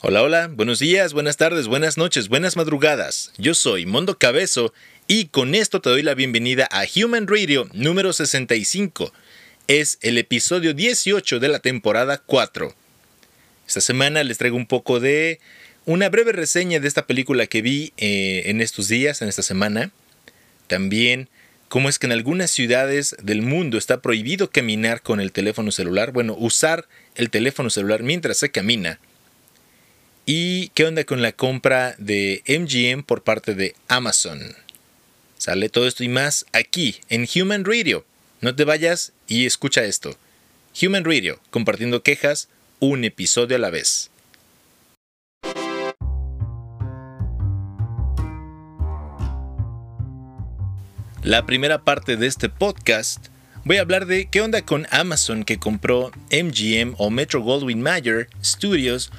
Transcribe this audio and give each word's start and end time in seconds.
Hola, 0.00 0.22
hola, 0.22 0.46
buenos 0.46 0.78
días, 0.78 1.12
buenas 1.12 1.36
tardes, 1.36 1.66
buenas 1.66 1.98
noches, 1.98 2.28
buenas 2.28 2.56
madrugadas. 2.56 3.32
Yo 3.36 3.52
soy 3.52 3.84
Mondo 3.84 4.16
Cabezo 4.16 4.72
y 5.08 5.24
con 5.24 5.56
esto 5.56 5.80
te 5.80 5.90
doy 5.90 6.04
la 6.04 6.14
bienvenida 6.14 6.68
a 6.70 6.84
Human 6.94 7.26
Radio 7.26 7.68
número 7.72 8.12
65. 8.12 9.12
Es 9.66 9.98
el 10.00 10.16
episodio 10.16 10.72
18 10.72 11.40
de 11.40 11.48
la 11.48 11.58
temporada 11.58 12.22
4. 12.24 12.72
Esta 13.66 13.80
semana 13.80 14.22
les 14.22 14.38
traigo 14.38 14.56
un 14.56 14.66
poco 14.66 15.00
de 15.00 15.40
una 15.84 16.08
breve 16.10 16.30
reseña 16.30 16.78
de 16.78 16.86
esta 16.86 17.08
película 17.08 17.48
que 17.48 17.60
vi 17.60 17.92
eh, 17.96 18.44
en 18.46 18.60
estos 18.60 18.86
días, 18.86 19.20
en 19.20 19.28
esta 19.28 19.42
semana. 19.42 19.90
También 20.68 21.28
cómo 21.68 21.88
es 21.88 21.98
que 21.98 22.06
en 22.06 22.12
algunas 22.12 22.52
ciudades 22.52 23.16
del 23.20 23.42
mundo 23.42 23.76
está 23.76 24.00
prohibido 24.00 24.48
caminar 24.48 25.02
con 25.02 25.20
el 25.20 25.32
teléfono 25.32 25.72
celular, 25.72 26.12
bueno, 26.12 26.36
usar 26.38 26.86
el 27.16 27.30
teléfono 27.30 27.68
celular 27.68 28.04
mientras 28.04 28.36
se 28.36 28.52
camina 28.52 29.00
¿Y 30.30 30.68
qué 30.74 30.84
onda 30.84 31.04
con 31.04 31.22
la 31.22 31.32
compra 31.32 31.94
de 31.96 32.42
MGM 32.46 33.02
por 33.02 33.22
parte 33.22 33.54
de 33.54 33.74
Amazon? 33.88 34.38
Sale 35.38 35.70
todo 35.70 35.88
esto 35.88 36.04
y 36.04 36.08
más 36.08 36.44
aquí 36.52 36.96
en 37.08 37.26
Human 37.34 37.64
Radio. 37.64 38.04
No 38.42 38.54
te 38.54 38.64
vayas 38.64 39.14
y 39.26 39.46
escucha 39.46 39.84
esto. 39.84 40.18
Human 40.82 41.06
Radio, 41.06 41.40
compartiendo 41.48 42.02
quejas, 42.02 42.50
un 42.78 43.04
episodio 43.04 43.56
a 43.56 43.58
la 43.58 43.70
vez. 43.70 44.10
La 51.22 51.46
primera 51.46 51.84
parte 51.84 52.18
de 52.18 52.26
este 52.26 52.50
podcast 52.50 53.28
voy 53.64 53.78
a 53.78 53.80
hablar 53.80 54.04
de 54.04 54.26
qué 54.26 54.42
onda 54.42 54.60
con 54.60 54.86
Amazon 54.90 55.44
que 55.44 55.58
compró 55.58 56.12
MGM 56.30 56.96
o 56.98 57.08
Metro 57.08 57.40
Goldwyn 57.40 57.80
Mayer 57.80 58.28
Studios 58.44 59.10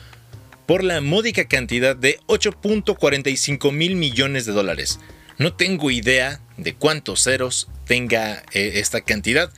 por 0.70 0.84
la 0.84 1.02
módica 1.02 1.46
cantidad 1.46 1.96
de 1.96 2.20
8.45 2.28 3.72
mil 3.72 3.96
millones 3.96 4.46
de 4.46 4.52
dólares. 4.52 5.00
No 5.40 5.54
tengo 5.54 5.90
idea 5.90 6.42
de 6.58 6.76
cuántos 6.76 7.24
ceros 7.24 7.68
tenga 7.88 8.44
eh, 8.54 8.74
esta 8.76 9.02
cantidad, 9.02 9.52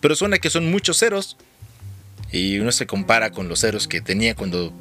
pero 0.00 0.16
suena 0.16 0.38
que 0.38 0.48
son 0.48 0.70
muchos 0.70 0.98
ceros 0.98 1.36
y 2.32 2.60
uno 2.60 2.72
se 2.72 2.86
compara 2.86 3.30
con 3.30 3.46
los 3.46 3.60
ceros 3.60 3.86
que 3.86 4.00
tenía 4.00 4.34
cuando, 4.34 4.72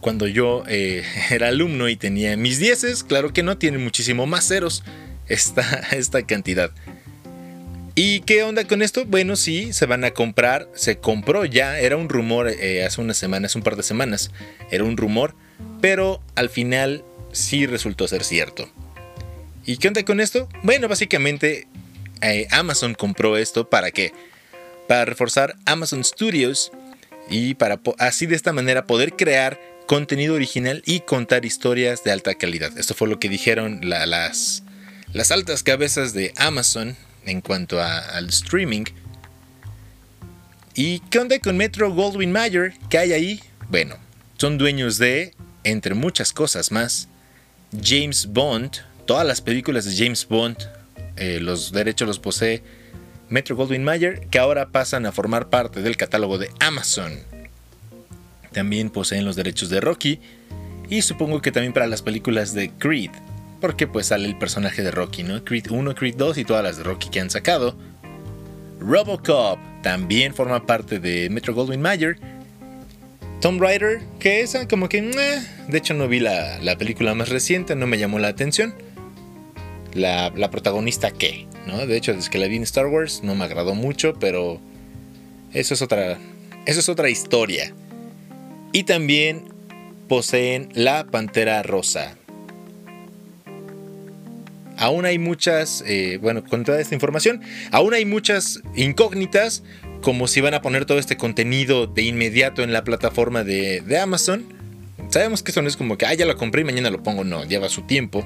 cuando 0.00 0.26
yo 0.26 0.64
eh, 0.68 1.04
era 1.30 1.48
alumno 1.48 1.90
y 1.90 1.96
tenía 1.96 2.34
mis 2.38 2.58
dieces, 2.58 3.04
claro 3.04 3.34
que 3.34 3.42
no, 3.42 3.58
tiene 3.58 3.76
muchísimo 3.76 4.24
más 4.24 4.48
ceros 4.48 4.84
esta, 5.28 5.60
esta 5.90 6.22
cantidad. 6.22 6.70
¿Y 7.98 8.20
qué 8.20 8.42
onda 8.42 8.66
con 8.66 8.82
esto? 8.82 9.06
Bueno, 9.06 9.36
sí, 9.36 9.72
se 9.72 9.86
van 9.86 10.04
a 10.04 10.10
comprar, 10.10 10.68
se 10.74 10.98
compró 10.98 11.46
ya, 11.46 11.78
era 11.78 11.96
un 11.96 12.10
rumor 12.10 12.46
eh, 12.50 12.84
hace 12.84 13.00
unas 13.00 13.16
semanas, 13.16 13.56
un 13.56 13.62
par 13.62 13.74
de 13.74 13.82
semanas, 13.82 14.32
era 14.70 14.84
un 14.84 14.98
rumor, 14.98 15.34
pero 15.80 16.20
al 16.34 16.50
final 16.50 17.06
sí 17.32 17.64
resultó 17.64 18.06
ser 18.06 18.22
cierto. 18.22 18.68
¿Y 19.64 19.78
qué 19.78 19.88
onda 19.88 20.04
con 20.04 20.20
esto? 20.20 20.46
Bueno, 20.62 20.88
básicamente 20.88 21.68
eh, 22.20 22.46
Amazon 22.50 22.92
compró 22.92 23.38
esto 23.38 23.70
para 23.70 23.90
qué? 23.90 24.12
Para 24.86 25.06
reforzar 25.06 25.56
Amazon 25.64 26.04
Studios 26.04 26.72
y 27.30 27.54
para 27.54 27.80
así 27.96 28.26
de 28.26 28.36
esta 28.36 28.52
manera 28.52 28.86
poder 28.86 29.14
crear 29.14 29.58
contenido 29.86 30.34
original 30.34 30.82
y 30.84 31.00
contar 31.00 31.46
historias 31.46 32.04
de 32.04 32.12
alta 32.12 32.34
calidad. 32.34 32.76
Esto 32.76 32.92
fue 32.92 33.08
lo 33.08 33.18
que 33.18 33.30
dijeron 33.30 33.80
las, 33.88 34.64
las 35.14 35.30
altas 35.30 35.62
cabezas 35.62 36.12
de 36.12 36.34
Amazon 36.36 36.94
en 37.26 37.40
cuanto 37.40 37.82
al 37.82 38.28
streaming. 38.28 38.84
¿Y 40.74 41.00
qué 41.00 41.18
onda 41.18 41.38
con 41.38 41.56
Metro 41.56 41.92
Goldwyn 41.92 42.32
Mayer? 42.32 42.74
¿Qué 42.88 42.98
hay 42.98 43.12
ahí? 43.12 43.40
Bueno, 43.68 43.96
son 44.36 44.58
dueños 44.58 44.98
de, 44.98 45.34
entre 45.64 45.94
muchas 45.94 46.32
cosas 46.32 46.70
más, 46.70 47.08
James 47.82 48.26
Bond. 48.26 48.72
Todas 49.06 49.26
las 49.26 49.40
películas 49.40 49.84
de 49.84 49.96
James 49.96 50.26
Bond, 50.28 50.56
eh, 51.16 51.38
los 51.40 51.72
derechos 51.72 52.06
los 52.06 52.18
posee 52.18 52.62
Metro 53.28 53.56
Goldwyn 53.56 53.84
Mayer, 53.84 54.26
que 54.28 54.38
ahora 54.38 54.68
pasan 54.68 55.06
a 55.06 55.12
formar 55.12 55.48
parte 55.48 55.82
del 55.82 55.96
catálogo 55.96 56.38
de 56.38 56.50
Amazon. 56.60 57.12
También 58.52 58.90
poseen 58.90 59.24
los 59.24 59.36
derechos 59.36 59.68
de 59.68 59.80
Rocky 59.80 60.20
y 60.88 61.02
supongo 61.02 61.42
que 61.42 61.52
también 61.52 61.72
para 61.72 61.86
las 61.86 62.02
películas 62.02 62.54
de 62.54 62.70
Creed 62.70 63.10
porque 63.60 63.86
pues 63.86 64.06
sale 64.06 64.26
el 64.26 64.38
personaje 64.38 64.82
de 64.82 64.90
Rocky, 64.90 65.22
¿no? 65.22 65.44
Creed 65.44 65.70
1, 65.70 65.94
Creed 65.94 66.16
2 66.16 66.38
y 66.38 66.44
todas 66.44 66.62
las 66.62 66.76
de 66.76 66.84
Rocky 66.84 67.08
que 67.08 67.20
han 67.20 67.30
sacado. 67.30 67.76
Robocop 68.78 69.58
también 69.82 70.34
forma 70.34 70.66
parte 70.66 70.98
de 70.98 71.30
Metro 71.30 71.54
Goldwyn 71.54 71.80
Mayer. 71.80 72.18
Tomb 73.40 73.60
Raider, 73.60 74.00
que 74.18 74.40
esa 74.40 74.66
como 74.66 74.88
que... 74.88 75.02
de 75.02 75.78
hecho 75.78 75.94
no 75.94 76.08
vi 76.08 76.20
la, 76.20 76.76
película 76.78 77.14
más 77.14 77.28
reciente, 77.28 77.76
no 77.76 77.86
me 77.86 77.98
llamó 77.98 78.18
la 78.18 78.28
atención. 78.28 78.74
La, 79.94 80.30
la, 80.30 80.50
protagonista 80.50 81.10
qué, 81.10 81.46
¿no? 81.66 81.86
De 81.86 81.96
hecho, 81.96 82.12
desde 82.12 82.30
que 82.30 82.38
la 82.38 82.48
vi 82.48 82.56
en 82.56 82.64
Star 82.64 82.86
Wars 82.86 83.22
no 83.22 83.34
me 83.34 83.44
agradó 83.44 83.74
mucho, 83.74 84.14
pero 84.18 84.60
eso 85.52 85.74
es 85.74 85.80
otra, 85.80 86.18
eso 86.66 86.80
es 86.80 86.88
otra 86.88 87.08
historia. 87.08 87.72
Y 88.72 88.84
también 88.84 89.44
poseen 90.08 90.68
la 90.74 91.06
Pantera 91.06 91.62
Rosa, 91.62 92.16
aún 94.76 95.04
hay 95.04 95.18
muchas, 95.18 95.82
eh, 95.86 96.18
bueno, 96.20 96.44
con 96.44 96.64
toda 96.64 96.80
esta 96.80 96.94
información, 96.94 97.42
aún 97.70 97.94
hay 97.94 98.04
muchas 98.04 98.60
incógnitas, 98.74 99.62
como 100.02 100.28
si 100.28 100.40
van 100.40 100.54
a 100.54 100.62
poner 100.62 100.84
todo 100.84 100.98
este 100.98 101.16
contenido 101.16 101.86
de 101.86 102.02
inmediato 102.02 102.62
en 102.62 102.72
la 102.72 102.84
plataforma 102.84 103.44
de, 103.44 103.98
Amazon. 104.00 104.44
Sabemos 105.10 105.42
que 105.42 105.50
eso 105.50 105.62
no 105.62 105.68
es 105.68 105.76
como 105.76 105.96
que, 105.96 106.06
ah, 106.06 106.14
ya 106.14 106.26
lo 106.26 106.36
compré 106.36 106.62
y 106.62 106.64
mañana 106.64 106.90
lo 106.90 107.02
pongo, 107.02 107.24
no, 107.24 107.44
lleva 107.44 107.68
su 107.68 107.82
tiempo. 107.82 108.24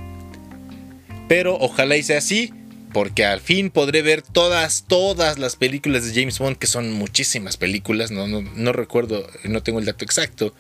Pero 1.28 1.56
ojalá 1.58 1.96
y 1.96 2.02
sea 2.02 2.18
así, 2.18 2.52
porque 2.92 3.24
al 3.24 3.40
fin 3.40 3.70
podré 3.70 4.02
ver 4.02 4.22
todas, 4.22 4.84
todas 4.88 5.38
las 5.38 5.56
películas 5.56 6.04
de 6.04 6.20
James 6.20 6.38
Bond, 6.38 6.56
que 6.56 6.66
son 6.66 6.92
muchísimas 6.92 7.56
películas, 7.56 8.10
no, 8.10 8.26
no, 8.26 8.42
no 8.42 8.72
recuerdo, 8.72 9.26
no 9.44 9.62
tengo 9.62 9.78
el 9.78 9.84
dato 9.84 10.04
exacto 10.04 10.54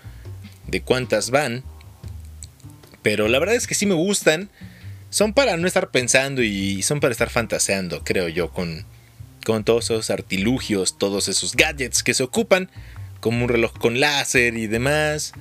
de 0.68 0.80
cuántas 0.80 1.30
van. 1.30 1.64
Pero 3.02 3.28
la 3.28 3.38
verdad 3.38 3.56
es 3.56 3.66
que 3.66 3.74
sí 3.74 3.86
me 3.86 3.94
gustan 3.94 4.50
son 5.10 5.32
para 5.32 5.56
no 5.56 5.66
estar 5.66 5.90
pensando 5.90 6.42
y 6.42 6.82
son 6.82 7.00
para 7.00 7.12
estar 7.12 7.30
fantaseando, 7.30 8.02
creo 8.04 8.28
yo, 8.28 8.50
con, 8.50 8.86
con 9.44 9.64
todos 9.64 9.86
esos 9.86 10.10
artilugios, 10.10 10.96
todos 10.96 11.28
esos 11.28 11.54
gadgets 11.56 12.02
que 12.02 12.14
se 12.14 12.22
ocupan, 12.22 12.70
como 13.18 13.44
un 13.44 13.48
reloj 13.48 13.72
con 13.78 14.00
láser 14.00 14.56
y 14.56 14.68
demás, 14.68 15.32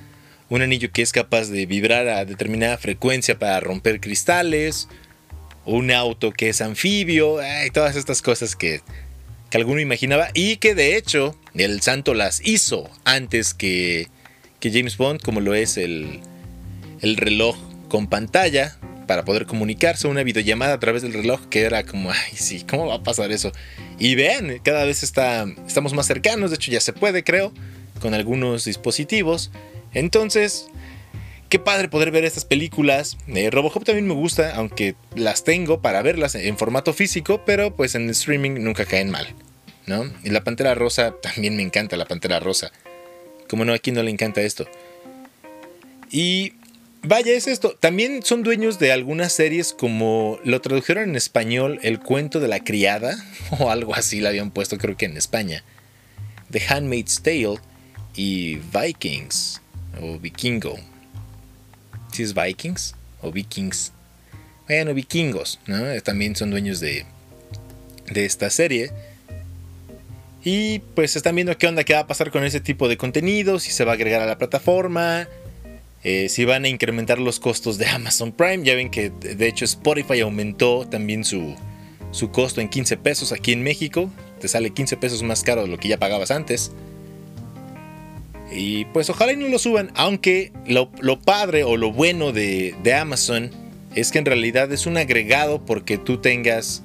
un 0.48 0.62
anillo 0.62 0.90
que 0.92 1.02
es 1.02 1.12
capaz 1.12 1.48
de 1.48 1.66
vibrar 1.66 2.08
a 2.08 2.24
determinada 2.24 2.76
frecuencia 2.76 3.38
para 3.38 3.60
romper 3.60 4.00
cristales, 4.00 4.88
un 5.64 5.92
auto 5.92 6.32
que 6.32 6.48
es 6.48 6.60
anfibio, 6.60 7.38
y 7.64 7.70
todas 7.70 7.94
estas 7.94 8.22
cosas 8.22 8.56
que, 8.56 8.80
que 9.50 9.56
alguno 9.56 9.80
imaginaba 9.80 10.28
y 10.34 10.56
que 10.56 10.74
de 10.74 10.96
hecho 10.96 11.36
el 11.54 11.80
santo 11.80 12.14
las 12.14 12.44
hizo 12.44 12.90
antes 13.04 13.54
que, 13.54 14.08
que 14.58 14.72
James 14.72 14.96
Bond, 14.96 15.22
como 15.22 15.40
lo 15.40 15.54
es 15.54 15.76
el, 15.76 16.20
el 17.00 17.16
reloj 17.16 17.56
con 17.88 18.08
pantalla, 18.08 18.76
para 19.10 19.24
poder 19.24 19.44
comunicarse, 19.44 20.06
una 20.06 20.22
videollamada 20.22 20.74
a 20.74 20.78
través 20.78 21.02
del 21.02 21.12
reloj 21.12 21.40
que 21.50 21.62
era 21.62 21.82
como, 21.82 22.12
ay, 22.12 22.36
sí, 22.36 22.62
¿cómo 22.62 22.86
va 22.86 22.94
a 22.94 23.02
pasar 23.02 23.32
eso? 23.32 23.50
Y 23.98 24.14
vean, 24.14 24.60
cada 24.62 24.84
vez 24.84 25.02
está, 25.02 25.46
estamos 25.66 25.94
más 25.94 26.06
cercanos, 26.06 26.50
de 26.50 26.54
hecho 26.54 26.70
ya 26.70 26.78
se 26.78 26.92
puede, 26.92 27.24
creo, 27.24 27.52
con 28.00 28.14
algunos 28.14 28.66
dispositivos. 28.66 29.50
Entonces, 29.94 30.68
qué 31.48 31.58
padre 31.58 31.88
poder 31.88 32.12
ver 32.12 32.24
estas 32.24 32.44
películas. 32.44 33.18
Eh, 33.26 33.50
Robocop 33.50 33.82
también 33.82 34.06
me 34.06 34.14
gusta, 34.14 34.54
aunque 34.54 34.94
las 35.16 35.42
tengo 35.42 35.82
para 35.82 36.02
verlas 36.02 36.36
en 36.36 36.56
formato 36.56 36.92
físico, 36.92 37.42
pero 37.44 37.74
pues 37.74 37.96
en 37.96 38.04
el 38.04 38.10
streaming 38.10 38.62
nunca 38.62 38.84
caen 38.84 39.10
mal, 39.10 39.26
¿no? 39.86 40.04
Y 40.22 40.30
la 40.30 40.44
Pantera 40.44 40.76
Rosa, 40.76 41.16
también 41.20 41.56
me 41.56 41.62
encanta 41.64 41.96
la 41.96 42.06
Pantera 42.06 42.38
Rosa. 42.38 42.70
Como 43.48 43.64
no, 43.64 43.72
a 43.72 43.80
quién 43.80 43.96
no 43.96 44.04
le 44.04 44.12
encanta 44.12 44.40
esto. 44.40 44.68
Y 46.12 46.52
Vaya, 47.02 47.32
es 47.32 47.46
esto. 47.46 47.76
También 47.80 48.22
son 48.22 48.42
dueños 48.42 48.78
de 48.78 48.92
algunas 48.92 49.32
series 49.32 49.72
como 49.72 50.38
lo 50.44 50.60
tradujeron 50.60 51.10
en 51.10 51.16
español 51.16 51.78
El 51.82 51.98
cuento 51.98 52.40
de 52.40 52.48
la 52.48 52.62
criada 52.62 53.16
o 53.58 53.70
algo 53.70 53.94
así 53.94 54.20
la 54.20 54.28
habían 54.28 54.50
puesto 54.50 54.76
creo 54.76 54.96
que 54.96 55.06
en 55.06 55.16
España. 55.16 55.64
The 56.50 56.62
Handmaid's 56.68 57.22
Tale 57.22 57.58
y 58.14 58.56
Vikings 58.56 59.62
o 60.00 60.18
Vikingo. 60.18 60.78
Si 62.12 62.22
es 62.22 62.34
Vikings 62.34 62.94
o 63.22 63.30
Vikings. 63.30 63.92
Bueno, 64.66 64.94
vikingos, 64.94 65.58
¿no? 65.66 66.00
También 66.02 66.36
son 66.36 66.50
dueños 66.50 66.80
de, 66.80 67.04
de 68.10 68.24
esta 68.24 68.50
serie. 68.50 68.90
Y 70.44 70.78
pues 70.94 71.16
están 71.16 71.34
viendo 71.34 71.56
qué 71.58 71.66
onda, 71.66 71.84
qué 71.84 71.94
va 71.94 72.00
a 72.00 72.06
pasar 72.06 72.30
con 72.30 72.44
ese 72.44 72.60
tipo 72.60 72.88
de 72.88 72.96
contenido, 72.96 73.58
si 73.58 73.72
se 73.72 73.84
va 73.84 73.92
a 73.92 73.94
agregar 73.94 74.22
a 74.22 74.26
la 74.26 74.38
plataforma, 74.38 75.28
eh, 76.02 76.28
si 76.28 76.44
van 76.44 76.64
a 76.64 76.68
incrementar 76.68 77.18
los 77.18 77.40
costos 77.40 77.76
de 77.78 77.86
Amazon 77.86 78.32
Prime, 78.32 78.64
ya 78.64 78.74
ven 78.74 78.90
que 78.90 79.10
de 79.10 79.48
hecho 79.48 79.64
Spotify 79.64 80.20
aumentó 80.20 80.86
también 80.88 81.24
su, 81.24 81.54
su 82.10 82.30
costo 82.30 82.60
en 82.60 82.68
15 82.68 82.96
pesos 82.96 83.32
aquí 83.32 83.52
en 83.52 83.62
México. 83.62 84.10
Te 84.40 84.48
sale 84.48 84.70
15 84.70 84.96
pesos 84.96 85.22
más 85.22 85.42
caro 85.42 85.62
de 85.62 85.68
lo 85.68 85.78
que 85.78 85.88
ya 85.88 85.98
pagabas 85.98 86.30
antes. 86.30 86.72
Y 88.52 88.86
pues 88.86 89.08
ojalá 89.10 89.32
y 89.32 89.36
no 89.36 89.48
lo 89.48 89.58
suban, 89.58 89.92
aunque 89.94 90.52
lo, 90.66 90.90
padre 91.20 91.62
o 91.62 91.76
lo 91.76 91.92
bueno 91.92 92.32
de, 92.32 92.74
de 92.82 92.94
Amazon 92.94 93.50
es 93.94 94.10
que 94.10 94.18
en 94.18 94.24
realidad 94.24 94.72
es 94.72 94.86
un 94.86 94.96
agregado 94.96 95.64
porque 95.64 95.98
tú 95.98 96.18
tengas 96.18 96.82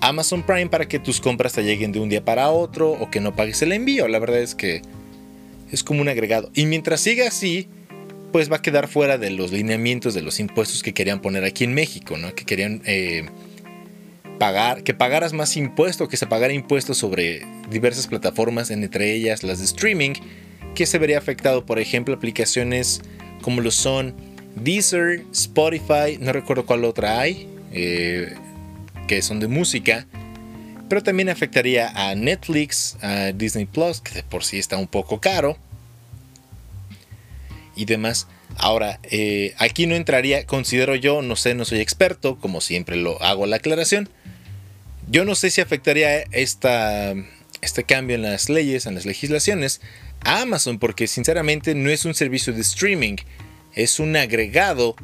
Amazon 0.00 0.42
Prime 0.42 0.68
para 0.68 0.88
que 0.88 0.98
tus 0.98 1.20
compras 1.20 1.52
te 1.52 1.64
lleguen 1.64 1.92
de 1.92 2.00
un 2.00 2.08
día 2.08 2.24
para 2.24 2.50
otro 2.50 2.92
o 2.92 3.10
que 3.10 3.20
no 3.20 3.34
pagues 3.34 3.60
el 3.62 3.72
envío. 3.72 4.08
La 4.08 4.18
verdad 4.18 4.40
es 4.40 4.54
que 4.54 4.82
es 5.70 5.82
como 5.82 6.00
un 6.00 6.08
agregado. 6.08 6.50
Y 6.54 6.64
mientras 6.66 7.00
siga 7.00 7.28
así, 7.28 7.68
pues 8.32 8.50
va 8.50 8.56
a 8.56 8.62
quedar 8.62 8.88
fuera 8.88 9.18
de 9.18 9.30
los 9.30 9.52
lineamientos 9.52 10.14
de 10.14 10.22
los 10.22 10.40
impuestos 10.40 10.82
que 10.82 10.94
querían 10.94 11.20
poner 11.20 11.44
aquí 11.44 11.64
en 11.64 11.74
México, 11.74 12.16
¿no? 12.18 12.34
Que 12.34 12.44
querían 12.44 12.82
eh, 12.84 13.26
pagar, 14.38 14.82
que 14.82 14.94
pagaras 14.94 15.32
más 15.32 15.56
impuestos, 15.56 16.08
que 16.08 16.16
se 16.16 16.26
pagara 16.26 16.52
impuestos 16.52 16.98
sobre 16.98 17.46
diversas 17.70 18.06
plataformas, 18.06 18.70
entre 18.70 19.12
ellas 19.12 19.42
las 19.42 19.58
de 19.58 19.64
streaming, 19.64 20.14
que 20.74 20.86
se 20.86 20.98
vería 20.98 21.18
afectado, 21.18 21.64
por 21.64 21.78
ejemplo, 21.78 22.14
aplicaciones 22.14 23.00
como 23.42 23.60
lo 23.60 23.70
son 23.70 24.14
Deezer, 24.56 25.24
Spotify, 25.32 26.18
no 26.20 26.32
recuerdo 26.32 26.66
cuál 26.66 26.84
otra 26.84 27.20
hay, 27.20 27.48
eh, 27.72 28.34
que 29.06 29.22
son 29.22 29.40
de 29.40 29.48
música, 29.48 30.06
pero 30.88 31.02
también 31.02 31.28
afectaría 31.28 31.90
a 31.94 32.14
Netflix, 32.14 32.96
a 33.02 33.32
Disney 33.32 33.66
Plus, 33.66 34.00
que 34.00 34.14
de 34.14 34.22
por 34.22 34.44
sí 34.44 34.58
está 34.58 34.76
un 34.76 34.86
poco 34.86 35.20
caro, 35.20 35.58
y 37.76 37.84
demás. 37.84 38.26
Ahora, 38.56 38.98
eh, 39.04 39.54
aquí 39.58 39.86
no 39.86 39.94
entraría, 39.94 40.46
considero 40.46 40.96
yo, 40.96 41.22
no 41.22 41.36
sé, 41.36 41.54
no 41.54 41.64
soy 41.64 41.80
experto, 41.80 42.38
como 42.38 42.60
siempre 42.60 42.96
lo 42.96 43.22
hago 43.22 43.46
la 43.46 43.56
aclaración. 43.56 44.08
Yo 45.08 45.24
no 45.24 45.34
sé 45.34 45.50
si 45.50 45.60
afectaría 45.60 46.22
esta, 46.32 47.14
este 47.60 47.84
cambio 47.84 48.16
en 48.16 48.22
las 48.22 48.48
leyes, 48.48 48.86
en 48.86 48.94
las 48.94 49.06
legislaciones, 49.06 49.80
a 50.24 50.40
Amazon, 50.42 50.78
porque 50.78 51.06
sinceramente 51.06 51.74
no 51.74 51.90
es 51.90 52.04
un 52.04 52.14
servicio 52.14 52.52
de 52.52 52.62
streaming, 52.62 53.16
es 53.74 54.00
un 54.00 54.16
agregado 54.16 54.96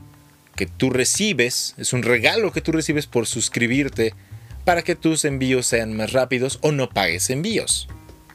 que 0.57 0.67
tú 0.67 0.91
recibes, 0.91 1.75
es 1.79 1.93
un 1.93 2.03
regalo 2.03 2.53
que 2.53 2.61
tú 2.61 2.73
recibes 2.73 3.07
por 3.07 3.27
suscribirte 3.27 4.15
para 4.65 4.83
que 4.83 4.97
tus 4.97 5.25
envíos 5.25 5.67
sean 5.67 5.97
más 5.97 6.13
rápidos 6.13 6.59
o 6.63 6.73
no 6.73 6.91
pagues 6.91 7.31
envíos. 7.31 7.89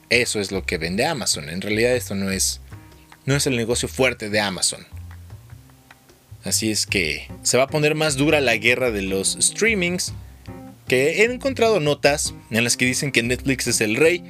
Eso 0.10 0.40
es 0.40 0.52
lo 0.52 0.64
que 0.64 0.78
vende 0.78 1.06
Amazon. 1.06 1.50
En 1.50 1.62
realidad 1.62 1.96
esto 1.96 2.16
no 2.16 2.32
es 2.32 2.62
no 3.28 3.36
es 3.36 3.46
el 3.46 3.58
negocio 3.58 3.88
fuerte 3.88 4.30
de 4.30 4.40
Amazon. 4.40 4.88
Así 6.44 6.72
es 6.72 6.88
que 6.88 7.28
se 7.44 7.58
va 7.58 7.66
a 7.66 7.68
poner 7.68 7.94
más 7.94 8.16
dura 8.16 8.40
la 8.40 8.56
guerra 8.56 8.90
de 8.90 9.02
los 9.02 9.38
streamings, 9.40 10.14
que 10.88 11.22
he 11.22 11.26
encontrado 11.26 11.82
notas 11.82 12.34
en 12.50 12.64
las 12.64 12.78
que 12.78 12.86
dicen 12.86 13.12
que 13.12 13.22
Netflix 13.22 13.68
es 13.68 13.82
el 13.82 13.98
rey 13.98 14.24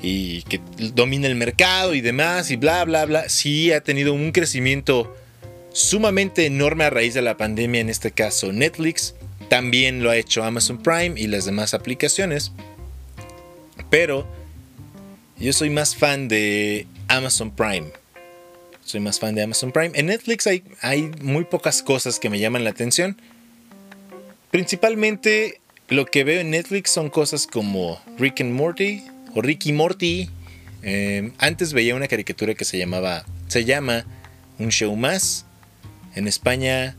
y 0.00 0.42
que 0.42 0.60
domina 0.94 1.26
el 1.26 1.34
mercado 1.34 1.92
y 1.92 2.00
demás 2.00 2.52
y 2.52 2.56
bla 2.56 2.84
bla 2.84 3.04
bla. 3.04 3.28
Sí 3.28 3.72
ha 3.72 3.82
tenido 3.82 4.14
un 4.14 4.30
crecimiento 4.30 5.12
sumamente 5.72 6.46
enorme 6.46 6.84
a 6.84 6.90
raíz 6.90 7.14
de 7.14 7.22
la 7.22 7.36
pandemia, 7.36 7.80
en 7.80 7.90
este 7.90 8.12
caso 8.12 8.52
Netflix. 8.52 9.16
También 9.48 10.04
lo 10.04 10.10
ha 10.10 10.16
hecho 10.16 10.44
Amazon 10.44 10.80
Prime 10.80 11.20
y 11.20 11.26
las 11.26 11.46
demás 11.46 11.74
aplicaciones. 11.74 12.52
Pero 13.90 14.24
yo 15.36 15.52
soy 15.52 15.70
más 15.70 15.96
fan 15.96 16.28
de 16.28 16.86
Amazon 17.08 17.50
Prime 17.50 17.90
soy 18.90 19.00
más 19.00 19.20
fan 19.20 19.34
de 19.34 19.42
Amazon 19.42 19.70
Prime. 19.72 19.92
En 19.94 20.06
Netflix 20.06 20.46
hay, 20.46 20.62
muy 21.22 21.44
pocas 21.44 21.82
cosas 21.82 22.18
que 22.18 22.28
me 22.28 22.40
llaman 22.40 22.64
la 22.64 22.70
atención. 22.70 23.16
Principalmente 24.50 25.60
lo 25.88 26.06
que 26.06 26.24
veo 26.24 26.40
en 26.40 26.50
Netflix 26.50 26.90
son 26.90 27.08
cosas 27.08 27.46
como 27.46 28.00
Rick 28.18 28.40
and 28.40 28.52
Morty 28.52 29.04
o 29.34 29.42
Ricky 29.42 29.72
Morty. 29.72 30.28
Em, 30.82 31.32
antes 31.38 31.72
veía 31.72 31.94
una 31.94 32.08
caricatura 32.08 32.54
que 32.54 32.64
se 32.64 32.78
llamaba, 32.78 33.24
se 33.46 33.64
llama 33.64 34.04
Un 34.58 34.70
Show 34.70 34.94
Más. 34.96 35.46
En 36.16 36.26
España, 36.26 36.96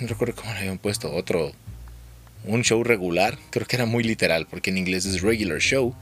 no 0.00 0.06
recuerdo 0.06 0.34
cómo 0.36 0.52
le 0.52 0.60
habían 0.60 0.78
puesto 0.78 1.14
otro, 1.14 1.52
un 2.44 2.62
show 2.62 2.84
regular. 2.84 3.38
Creo 3.50 3.66
que 3.66 3.76
era 3.76 3.86
muy 3.86 4.04
literal 4.04 4.46
porque 4.46 4.68
en 4.68 4.76
inglés 4.76 5.06
es 5.06 5.22
regular 5.22 5.60
show. 5.60 5.94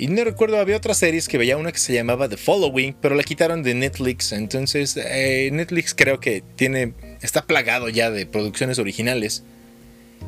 Y 0.00 0.06
no 0.06 0.24
recuerdo, 0.24 0.56
había 0.56 0.78
otras 0.78 0.96
series 0.96 1.28
que 1.28 1.36
veía 1.36 1.58
una 1.58 1.72
que 1.72 1.78
se 1.78 1.92
llamaba 1.92 2.26
The 2.26 2.38
Following, 2.38 2.96
pero 3.02 3.14
la 3.14 3.22
quitaron 3.22 3.62
de 3.62 3.74
Netflix. 3.74 4.32
Entonces, 4.32 4.96
eh, 4.96 5.50
Netflix 5.52 5.94
creo 5.94 6.20
que 6.20 6.42
tiene. 6.56 6.94
está 7.20 7.42
plagado 7.44 7.90
ya 7.90 8.10
de 8.10 8.24
producciones 8.24 8.78
originales. 8.78 9.42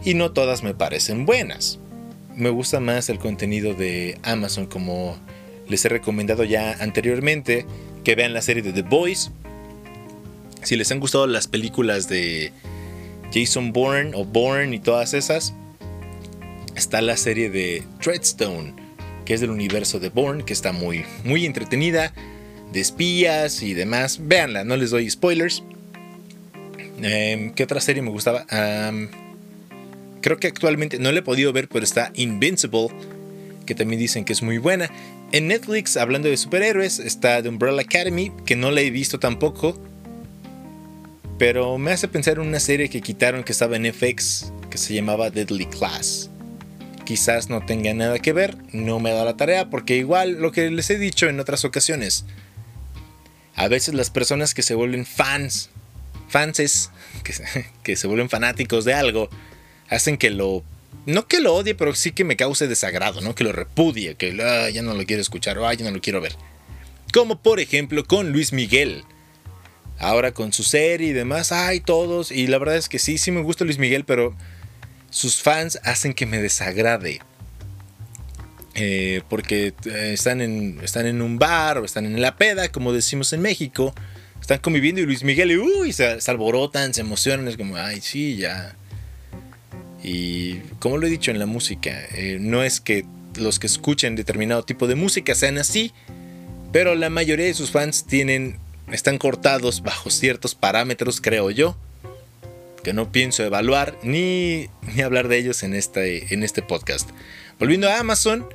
Y 0.04 0.12
no 0.12 0.32
todas 0.32 0.62
me 0.62 0.74
parecen 0.74 1.24
buenas. 1.24 1.78
Me 2.36 2.50
gusta 2.50 2.80
más 2.80 3.08
el 3.08 3.19
contenido 3.19 3.72
de 3.72 4.19
Amazon, 4.22 4.66
como 4.66 5.16
les 5.69 5.82
he 5.86 5.88
recomendado 5.88 6.44
ya 6.44 6.72
anteriormente. 6.78 7.64
Que 8.04 8.14
vean 8.14 8.34
la 8.34 8.42
serie 8.42 8.62
de 8.62 8.75
The 8.75 8.82
Boys. 8.82 9.30
Si 10.64 10.76
les 10.76 10.92
han 10.92 11.00
gustado 11.00 11.26
las 11.26 11.48
películas 11.48 12.10
de 12.10 12.52
Jason 13.32 13.72
Bourne 13.72 14.10
o 14.14 14.26
Bourne 14.26 14.76
y 14.76 14.80
todas 14.80 15.14
esas, 15.14 15.54
está 16.76 17.00
la 17.00 17.16
serie 17.16 17.48
de 17.48 17.84
Treadstone 18.02 18.81
que 19.24 19.34
es 19.34 19.40
del 19.40 19.50
universo 19.50 20.00
de 20.00 20.08
Bourne, 20.08 20.44
que 20.44 20.52
está 20.52 20.72
muy, 20.72 21.04
muy 21.24 21.46
entretenida, 21.46 22.12
de 22.72 22.80
espías 22.80 23.62
y 23.62 23.74
demás. 23.74 24.19
Véanla, 24.22 24.64
no 24.64 24.76
les 24.76 24.90
doy 24.90 25.08
spoilers. 25.08 25.62
Em, 27.02 27.52
¿Qué 27.52 27.64
otra 27.64 27.80
serie 27.80 28.02
me 28.02 28.10
gustaba? 28.10 28.46
creo 30.20 30.38
que 30.38 30.46
actualmente 30.46 31.00
no 31.00 31.10
la 31.10 31.19
he 31.19 31.22
podido 31.22 31.52
ver, 31.52 31.69
pero 31.69 31.84
está 31.84 32.12
Invincible, 32.14 32.88
que 33.66 33.74
también 33.74 34.00
dicen 34.00 34.24
que 34.24 34.32
es 34.32 34.42
muy 34.42 34.58
buena. 34.58 34.88
En 35.32 35.48
Netflix, 35.48 35.96
hablando 35.96 36.28
de 36.28 36.36
superhéroes, 36.36 37.00
está 37.00 37.42
The 37.42 37.48
Umbrella 37.48 37.80
Academy, 37.80 38.30
que 38.46 38.54
no 38.54 38.70
la 38.70 38.82
he 38.82 38.90
visto 38.90 39.18
tampoco. 39.18 39.76
Pero 41.38 41.76
me 41.78 41.90
hace 41.90 42.06
pensar 42.06 42.34
en 42.34 42.46
una 42.46 42.60
serie 42.60 42.88
que 42.88 43.00
quitaron 43.00 43.42
que 43.42 43.50
estaba 43.50 43.75
en 43.75 43.92
FX, 43.92 44.52
que 44.70 44.78
se 44.78 44.94
llamaba 44.94 45.30
Deadly 45.30 45.66
Class 45.66 46.30
quizás 47.04 47.49
no 47.49 47.64
tenga 47.64 47.93
nada 47.94 48.19
que 48.19 48.32
ver, 48.32 48.56
no 48.72 49.00
me 49.00 49.12
da 49.12 49.25
la 49.25 49.37
tarea, 49.37 49.70
porque 49.70 49.96
igual 49.96 50.40
lo 50.40 50.52
que 50.52 50.70
les 50.70 50.90
he 50.90 50.99
dicho 50.99 51.28
en 51.28 51.40
otras 51.40 51.64
ocasiones, 51.64 52.25
a 53.54 53.69
veces 53.69 53.94
las 53.94 54.10
personas 54.10 54.54
que 54.54 54.62
se 54.62 54.75
vuelven 54.75 55.06
fans, 55.06 55.70
fanses, 56.28 56.90
que, 57.82 57.96
se 57.96 58.06
vuelven 58.06 58.31
fanáticos 58.31 58.84
de 58.84 58.94
algo, 58.94 59.28
hacen 59.88 60.16
que 60.16 60.31
lo 60.31 60.64
no 61.04 61.26
que 61.26 61.40
lo 61.40 61.54
odie, 61.54 61.75
pero 61.75 61.94
sí 61.94 62.12
que 62.12 62.25
me 62.25 62.37
cause 62.37 62.69
desagrado, 62.69 63.20
¿no? 63.20 63.34
Que 63.34 63.44
lo 63.44 63.52
repudie, 63.52 64.14
que 64.14 64.38
ah, 64.40 64.70
ya 64.70 64.82
no 64.82 64.94
lo 64.94 65.04
quiero 65.04 65.20
escuchar, 65.20 65.58
o 65.58 65.72
ya 65.72 65.84
no 65.84 65.90
lo 65.90 66.00
quiero 66.00 66.20
ver. 66.20 66.37
Como 67.12 67.43
por 67.43 67.60
ejemplo 67.60 68.04
con 68.04 68.30
Luis 68.30 68.52
Miguel. 68.52 69.04
Ahora 69.99 70.32
con 70.32 70.52
su 70.52 70.62
serie 70.62 71.09
y 71.09 71.12
demás, 71.12 71.52
hay 71.52 71.80
todos. 71.80 72.30
Y 72.30 72.47
la 72.47 72.59
verdad 72.59 72.76
es 72.76 72.88
que 72.88 72.99
sí, 72.99 73.18
sí 73.18 73.30
me 73.30 73.42
gusta 73.42 73.64
Luis 73.64 73.78
Miguel, 73.78 74.04
pero 74.04 74.35
sus 75.12 75.42
fans 75.42 75.78
hacen 75.85 76.14
que 76.14 76.26
me 76.26 76.42
desagrade. 76.42 77.21
Eh, 78.75 79.21
porque 79.28 79.75
eh, 79.85 80.11
están, 80.14 80.40
en, 80.40 80.81
están 80.83 81.07
en 81.07 81.21
un 81.21 81.38
bar 81.38 81.76
o 81.78 81.85
están 81.85 82.07
en 82.07 82.21
la 82.21 82.37
peda, 82.37 82.71
como 82.71 82.92
decimos 82.92 83.33
en 83.35 83.42
México. 83.42 83.95
Están 84.40 84.59
conviviendo 84.59 85.02
y 85.02 85.04
Luis 85.04 85.23
Miguel, 85.23 85.57
uy, 85.59 85.92
se, 85.92 86.19
alborotan, 86.26 86.95
se 86.95 87.02
emocionan. 87.02 87.47
Es 87.47 87.59
como, 87.59 87.76
ay, 87.76 88.00
sí, 88.00 88.37
ya. 88.37 88.75
Y 90.02 90.57
como 90.81 90.97
lo 90.97 91.07
he 91.07 91.11
dicho 91.11 91.31
en 91.31 91.38
la 91.38 91.47
música, 91.47 91.90
eh, 92.14 92.38
no 92.40 92.64
es 92.64 92.81
que 92.81 93.04
los 93.37 93.59
que 93.59 93.66
escuchen 93.66 94.16
determinado 94.16 94.64
tipo 94.64 94.87
de 94.88 94.95
música 94.95 95.35
sean 95.35 95.59
así, 95.59 95.92
pero 96.73 96.95
la 96.95 97.11
mayoría 97.11 97.47
de 97.47 97.54
sus 97.54 97.71
fans 97.71 98.07
tienen, 98.07 98.59
están 98.90 99.19
cortados 99.19 99.83
bajo 99.83 100.11
ciertos 100.11 100.54
parámetros, 100.54 101.21
creo 101.21 101.50
yo 101.50 101.76
que 102.82 102.92
no 102.92 103.12
pienso 103.12 103.44
evaluar 103.44 103.98
ni, 104.02 104.68
hablar 105.02 105.28
de 105.28 105.38
ellos 105.38 105.62
en 105.62 105.74
este, 105.74 106.32
en 106.34 106.42
este 106.42 106.62
podcast. 106.62 107.08
Volviendo 107.58 107.88
a 107.88 107.98
Amazon, 107.98 108.46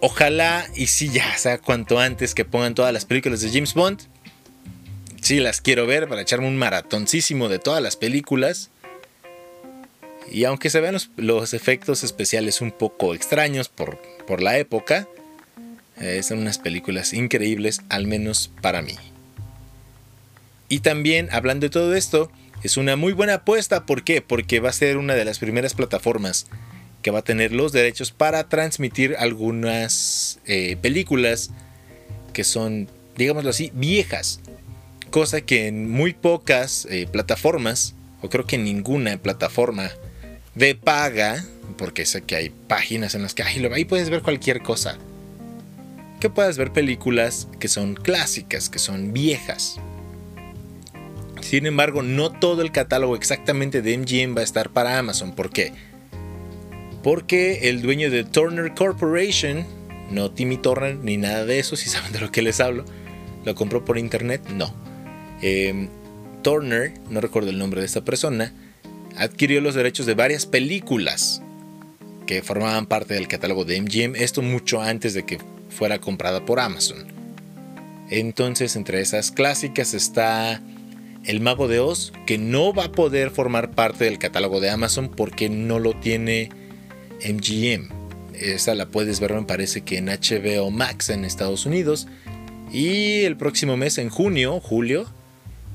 ojalá 0.00 0.66
y 0.74 0.88
si 0.88 1.08
ya 1.08 1.36
sea 1.36 1.58
cuanto 1.58 1.98
antes 1.98 2.34
que 2.34 2.44
pongan 2.44 2.74
todas 2.74 2.92
las 2.92 3.04
películas 3.04 3.40
de 3.40 3.50
James 3.50 3.74
Bond. 3.74 4.00
Sí, 5.20 5.38
las 5.38 5.60
quiero 5.60 5.86
ver 5.86 6.08
para 6.08 6.22
echarme 6.22 6.48
un 6.48 6.56
maratoncísimo 6.56 7.48
de 7.48 7.58
todas 7.58 7.82
las 7.82 7.96
películas. 7.96 8.70
Y 10.30 10.44
aunque 10.44 10.70
se 10.70 10.80
vean 10.80 10.96
los, 11.16 11.54
efectos 11.54 12.04
especiales 12.04 12.60
un 12.60 12.72
poco 12.72 13.14
extraños 13.14 13.68
por, 13.68 14.00
por 14.26 14.42
la 14.42 14.58
época, 14.58 15.06
eh, 16.00 16.22
son 16.22 16.38
unas 16.38 16.58
películas 16.58 17.12
increíbles, 17.12 17.82
al 17.88 18.06
menos 18.06 18.50
para 18.60 18.82
mí. 18.82 18.96
Y 20.68 20.80
también, 20.80 21.28
hablando 21.30 21.66
de 21.66 21.70
todo 21.70 21.94
esto, 21.94 22.32
es 22.62 22.76
una 22.76 22.96
muy 22.96 23.12
buena 23.12 23.34
apuesta. 23.34 23.86
¿Por 23.86 24.04
qué? 24.04 24.22
Porque 24.22 24.60
va 24.60 24.70
a 24.70 24.72
ser 24.72 24.96
una 24.96 25.14
de 25.14 25.24
las 25.24 25.38
primeras 25.38 25.74
plataformas 25.74 26.46
que 27.02 27.10
va 27.10 27.20
a 27.20 27.24
tener 27.24 27.52
los 27.52 27.72
derechos 27.72 28.12
para 28.12 28.48
transmitir 28.48 29.16
algunas 29.18 30.38
eh, 30.46 30.76
películas 30.80 31.50
que 32.32 32.44
son, 32.44 32.88
digámoslo 33.16 33.50
así, 33.50 33.72
viejas. 33.74 34.40
Cosa 35.10 35.40
que 35.40 35.66
en 35.66 35.90
muy 35.90 36.14
pocas 36.14 36.86
eh, 36.90 37.06
plataformas, 37.10 37.94
o 38.22 38.30
creo 38.30 38.46
que 38.46 38.56
en 38.56 38.64
ninguna 38.64 39.18
plataforma 39.18 39.90
de 40.54 40.74
paga, 40.74 41.44
porque 41.76 42.06
sé 42.06 42.22
que 42.22 42.36
hay 42.36 42.50
páginas 42.50 43.14
en 43.14 43.22
las 43.22 43.34
que 43.34 43.42
ahí, 43.42 43.64
ahí 43.72 43.84
puedes 43.84 44.08
ver 44.10 44.22
cualquier 44.22 44.62
cosa 44.62 44.98
que 46.22 46.30
puedas 46.30 46.56
ver 46.56 46.72
películas 46.72 47.48
que 47.58 47.66
son 47.66 47.94
clásicas, 47.94 48.70
que 48.70 48.78
son 48.78 49.12
viejas. 49.12 49.80
Sin 51.42 51.66
embargo, 51.66 52.02
no 52.02 52.30
todo 52.30 52.62
el 52.62 52.72
catálogo 52.72 53.16
exactamente 53.16 53.82
de 53.82 53.98
MGM 53.98 54.36
va 54.36 54.40
a 54.40 54.44
estar 54.44 54.70
para 54.70 54.98
Amazon. 54.98 55.32
¿Por 55.32 55.50
qué? 55.50 55.72
Porque 57.02 57.68
el 57.68 57.82
dueño 57.82 58.10
de 58.10 58.24
Turner 58.24 58.72
Corporation, 58.74 59.66
no 60.10 60.30
Timmy 60.30 60.56
Turner 60.56 60.96
ni 60.96 61.16
nada 61.16 61.44
de 61.44 61.58
eso, 61.58 61.76
si 61.76 61.90
saben 61.90 62.12
de 62.12 62.20
lo 62.20 62.30
que 62.30 62.42
les 62.42 62.60
hablo, 62.60 62.84
lo 63.44 63.54
compró 63.54 63.84
por 63.84 63.98
internet, 63.98 64.40
no. 64.54 64.72
Em, 65.42 65.88
Turner, 66.42 66.94
no 67.10 67.20
recuerdo 67.20 67.50
el 67.50 67.58
nombre 67.58 67.80
de 67.80 67.86
esta 67.86 68.04
persona, 68.04 68.52
adquirió 69.16 69.60
los 69.60 69.74
derechos 69.74 70.06
de 70.06 70.14
varias 70.14 70.46
películas 70.46 71.42
que 72.26 72.42
formaban 72.42 72.86
parte 72.86 73.14
del 73.14 73.28
catálogo 73.28 73.64
de 73.64 73.80
MGM, 73.80 74.14
esto 74.16 74.42
mucho 74.42 74.80
antes 74.80 75.12
de 75.12 75.24
que 75.24 75.38
fuera 75.68 76.00
comprada 76.00 76.44
por 76.44 76.60
Amazon. 76.60 77.06
Entonces, 78.10 78.76
entre 78.76 79.00
esas 79.00 79.32
clásicas 79.32 79.94
está 79.94 80.62
El 81.24 81.40
Mago 81.40 81.68
de 81.68 81.78
Oz, 81.78 82.12
que 82.26 82.38
no 82.38 82.72
va 82.72 82.86
a 82.86 82.92
poder 82.92 83.30
formar 83.30 83.70
parte 83.70 84.04
del 84.04 84.18
catálogo 84.18 84.60
de 84.60 84.70
Amazon 84.70 85.08
porque 85.08 85.48
no 85.48 85.78
lo 85.78 85.94
tiene 85.94 86.50
MGM. 87.24 87.90
Esa 88.34 88.74
la 88.74 88.86
puedes 88.86 89.20
ver, 89.20 89.32
me 89.34 89.42
parece 89.42 89.82
que 89.82 89.98
en 89.98 90.06
HBO 90.06 90.70
Max 90.70 91.10
en 91.10 91.24
Estados 91.24 91.64
Unidos. 91.64 92.08
Y 92.72 93.22
el 93.22 93.36
próximo 93.36 93.76
mes, 93.76 93.98
en 93.98 94.08
junio, 94.08 94.58
julio, 94.60 95.06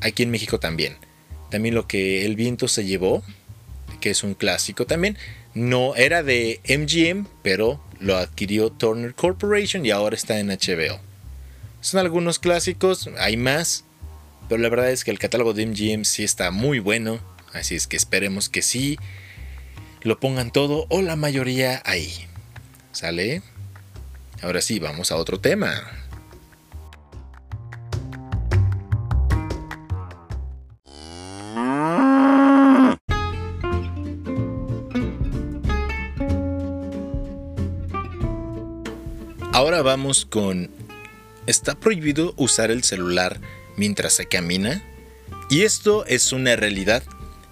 aquí 0.01 0.23
en 0.23 0.31
México 0.31 0.59
también. 0.59 0.95
También 1.49 1.75
lo 1.75 1.87
que 1.87 2.25
El 2.25 2.35
viento 2.35 2.67
se 2.67 2.85
llevó, 2.85 3.23
que 4.01 4.09
es 4.09 4.23
un 4.23 4.33
clásico 4.33 4.85
también. 4.85 5.17
No 5.53 5.95
era 5.95 6.23
de 6.23 6.59
MGM, 6.67 7.27
pero 7.41 7.81
lo 7.99 8.17
adquirió 8.17 8.71
Turner 8.71 9.13
Corporation 9.13 9.85
y 9.85 9.91
ahora 9.91 10.15
está 10.15 10.39
en 10.39 10.49
HBO. 10.49 10.99
Son 11.81 11.99
algunos 11.99 12.39
clásicos, 12.39 13.09
hay 13.17 13.37
más, 13.37 13.85
pero 14.47 14.61
la 14.61 14.69
verdad 14.69 14.91
es 14.91 15.03
que 15.03 15.11
el 15.11 15.19
catálogo 15.19 15.53
de 15.53 15.65
MGM 15.65 16.03
sí 16.03 16.23
está 16.23 16.51
muy 16.51 16.79
bueno, 16.79 17.19
así 17.53 17.75
es 17.75 17.87
que 17.87 17.97
esperemos 17.97 18.49
que 18.49 18.61
sí 18.61 18.97
lo 20.01 20.19
pongan 20.19 20.51
todo 20.51 20.85
o 20.89 21.01
la 21.01 21.15
mayoría 21.15 21.81
ahí. 21.85 22.13
¿Sale? 22.91 23.41
Ahora 24.41 24.61
sí, 24.61 24.79
vamos 24.79 25.11
a 25.11 25.17
otro 25.17 25.39
tema. 25.39 25.83
Ahora 39.53 39.81
vamos 39.81 40.25
con... 40.25 40.69
¿Está 41.47 41.75
prohibido 41.75 42.33
usar 42.37 42.71
el 42.71 42.83
celular 42.83 43.39
mientras 43.77 44.13
se 44.13 44.25
camina? 44.25 44.83
Y 45.49 45.61
esto 45.61 46.05
es 46.05 46.33
una 46.33 46.55
realidad 46.55 47.03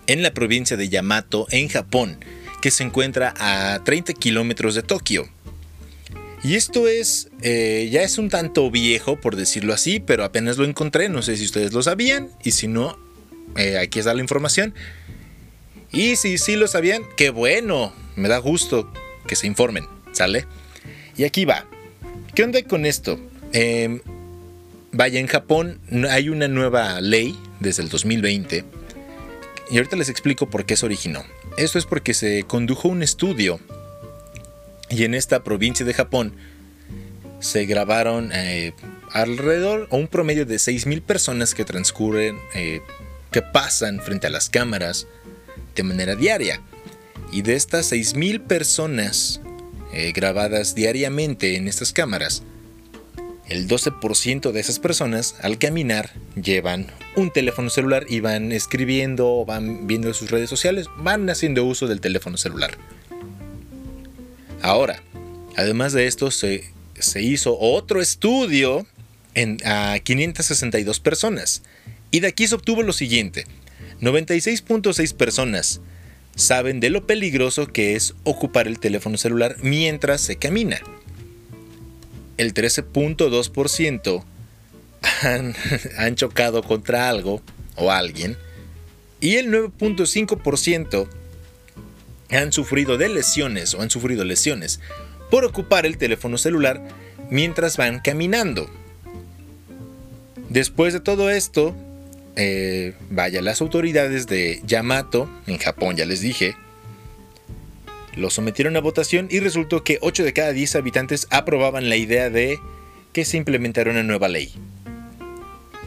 en 0.07 0.21
la 0.21 0.33
provincia 0.33 0.77
de 0.77 0.89
Yamato, 0.89 1.47
en 1.49 1.69
Japón, 1.69 2.19
que 2.61 2.71
se 2.71 2.83
encuentra 2.83 3.33
a 3.37 3.83
30 3.83 4.13
kilómetros 4.13 4.75
de 4.75 4.83
Tokio. 4.83 5.29
Y 6.43 6.55
esto 6.55 6.87
es, 6.87 7.29
eh, 7.41 7.89
ya 7.91 8.03
es 8.03 8.17
un 8.17 8.29
tanto 8.29 8.69
viejo, 8.69 9.19
por 9.19 9.35
decirlo 9.35 9.73
así, 9.73 9.99
pero 9.99 10.23
apenas 10.23 10.57
lo 10.57 10.65
encontré, 10.65 11.09
no 11.09 11.21
sé 11.21 11.37
si 11.37 11.45
ustedes 11.45 11.73
lo 11.73 11.81
sabían, 11.81 12.29
y 12.43 12.51
si 12.51 12.67
no, 12.67 12.99
eh, 13.55 13.79
aquí 13.79 13.99
está 13.99 14.13
la 14.13 14.21
información. 14.21 14.75
Y 15.91 16.17
si 16.17 16.37
sí 16.37 16.55
lo 16.55 16.67
sabían, 16.67 17.03
qué 17.17 17.29
bueno, 17.29 17.93
me 18.15 18.27
da 18.27 18.37
gusto 18.37 18.91
que 19.27 19.35
se 19.35 19.47
informen, 19.47 19.87
¿sale? 20.11 20.45
Y 21.17 21.23
aquí 21.23 21.45
va. 21.45 21.65
¿Qué 22.35 22.43
onda 22.43 22.61
con 22.63 22.85
esto? 22.85 23.19
Em, 23.53 24.01
vaya, 24.95 25.19
en 25.19 25.27
Japón 25.27 25.79
hay 26.09 26.29
una 26.29 26.47
nueva 26.47 27.01
ley 27.01 27.37
desde 27.59 27.83
el 27.83 27.89
2020 27.89 28.63
y 29.69 29.77
ahorita 29.77 29.95
les 29.95 30.09
explico 30.09 30.49
por 30.49 30.65
qué 30.65 30.75
se 30.75 30.85
originó. 30.85 31.23
Esto 31.57 31.77
es 31.79 31.85
porque 31.85 32.13
se 32.13 32.43
condujo 32.43 32.87
un 32.87 33.03
estudio 33.03 33.59
y 34.89 35.03
en 35.03 35.13
esta 35.13 35.43
provincia 35.43 35.85
de 35.85 35.93
Japón 35.93 36.35
se 37.39 37.65
grabaron 37.65 38.31
eh, 38.33 38.73
alrededor 39.11 39.87
o 39.91 39.97
un 39.97 40.07
promedio 40.07 40.45
de 40.45 40.55
6.000 40.55 41.01
personas 41.01 41.53
que 41.53 41.65
transcurren, 41.65 42.37
eh, 42.53 42.81
que 43.31 43.41
pasan 43.41 43.99
frente 43.99 44.27
a 44.27 44.29
las 44.29 44.49
cámaras 44.49 45.07
de 45.75 45.83
manera 45.83 46.15
diaria. 46.15 46.61
Y 47.31 47.41
de 47.41 47.55
estas 47.55 47.91
6.000 47.91 48.45
personas 48.47 49.41
eh, 49.93 50.13
grabadas 50.13 50.75
diariamente 50.75 51.55
en 51.55 51.67
estas 51.67 51.91
cámaras, 51.91 52.43
el 53.47 53.67
12% 53.67 54.51
de 54.51 54.59
esas 54.59 54.79
personas 54.79 55.35
al 55.41 55.59
caminar 55.59 56.11
llevan 56.41 56.87
un 57.15 57.31
teléfono 57.31 57.69
celular 57.69 58.05
y 58.09 58.19
van 58.19 58.51
escribiendo, 58.51 59.45
van 59.45 59.87
viendo 59.87 60.13
sus 60.13 60.31
redes 60.31 60.49
sociales, 60.49 60.87
van 60.97 61.29
haciendo 61.29 61.63
uso 61.63 61.87
del 61.87 62.01
teléfono 62.01 62.37
celular. 62.37 62.77
Ahora, 64.61 65.03
además 65.55 65.93
de 65.93 66.07
esto, 66.07 66.31
se, 66.31 66.63
hizo 67.21 67.57
otro 67.59 68.01
estudio 68.01 68.87
en, 69.35 69.57
a 69.63 69.99
562 69.99 70.99
personas. 70.99 71.61
Y 72.09 72.21
de 72.21 72.27
aquí 72.27 72.47
se 72.47 72.55
obtuvo 72.55 72.81
lo 72.81 72.93
siguiente. 72.93 73.45
96.6 74.01 75.13
personas 75.13 75.81
saben 76.35 76.79
de 76.79 76.89
lo 76.89 77.05
peligroso 77.05 77.67
que 77.67 77.95
es 77.95 78.15
ocupar 78.23 78.67
el 78.67 78.79
teléfono 78.79 79.17
celular 79.17 79.55
mientras 79.61 80.21
se 80.21 80.35
camina. 80.37 80.81
El 82.37 82.53
13.2% 82.53 84.23
han, 85.23 85.55
han 85.97 86.15
chocado 86.15 86.63
contra 86.63 87.09
algo 87.09 87.41
o 87.75 87.91
alguien 87.91 88.37
y 89.19 89.37
el 89.37 89.51
9.5% 89.51 91.07
han 92.29 92.51
sufrido 92.51 92.97
de 92.97 93.09
lesiones 93.09 93.73
o 93.73 93.81
han 93.81 93.89
sufrido 93.89 94.23
lesiones 94.23 94.79
por 95.31 95.45
ocupar 95.45 95.85
el 95.85 95.97
teléfono 95.97 96.37
celular 96.37 96.81
mientras 97.29 97.77
van 97.77 97.99
caminando. 97.99 98.69
Después 100.49 100.93
de 100.93 100.99
todo 100.99 101.29
esto, 101.29 101.75
eh, 102.35 102.93
vaya, 103.09 103.41
las 103.41 103.61
autoridades 103.61 104.27
de 104.27 104.61
Yamato, 104.65 105.29
en 105.47 105.57
Japón 105.57 105.95
ya 105.95 106.05
les 106.05 106.21
dije, 106.21 106.55
lo 108.15 108.29
sometieron 108.29 108.77
a 108.77 108.81
votación 108.81 109.27
y 109.29 109.39
resultó 109.39 109.83
que 109.83 109.99
8 110.01 110.23
de 110.23 110.33
cada 110.33 110.51
10 110.51 110.75
habitantes 110.75 111.27
aprobaban 111.29 111.89
la 111.89 111.95
idea 111.95 112.29
de 112.29 112.59
que 113.13 113.25
se 113.25 113.37
implementara 113.37 113.91
una 113.91 114.03
nueva 114.03 114.27
ley. 114.27 114.53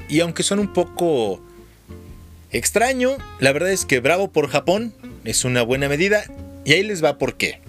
Y 0.09 0.21
aunque 0.21 0.43
son 0.43 0.59
un 0.59 0.73
poco 0.73 1.43
extraño, 2.51 3.17
la 3.41 3.53
verdad 3.53 3.71
es 3.71 3.85
que 3.85 4.01
bravo 4.01 4.33
por 4.33 4.49
Japón, 4.49 4.95
es 5.25 5.45
una 5.45 5.63
buena 5.63 5.89
medida 5.89 6.25
y 6.65 6.73
ahí 6.73 6.83
les 6.83 7.05
va 7.05 7.19
por 7.19 7.37
qué. 7.37 7.61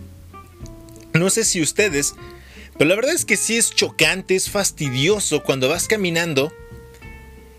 No 1.14 1.30
sé 1.30 1.44
si 1.44 1.62
ustedes, 1.62 2.14
pero 2.78 2.90
la 2.90 2.96
verdad 2.96 3.14
es 3.14 3.26
que 3.26 3.36
sí 3.36 3.58
es 3.58 3.72
chocante, 3.72 4.36
es 4.36 4.50
fastidioso 4.50 5.44
cuando 5.44 5.68
vas 5.68 5.88
caminando 5.88 6.54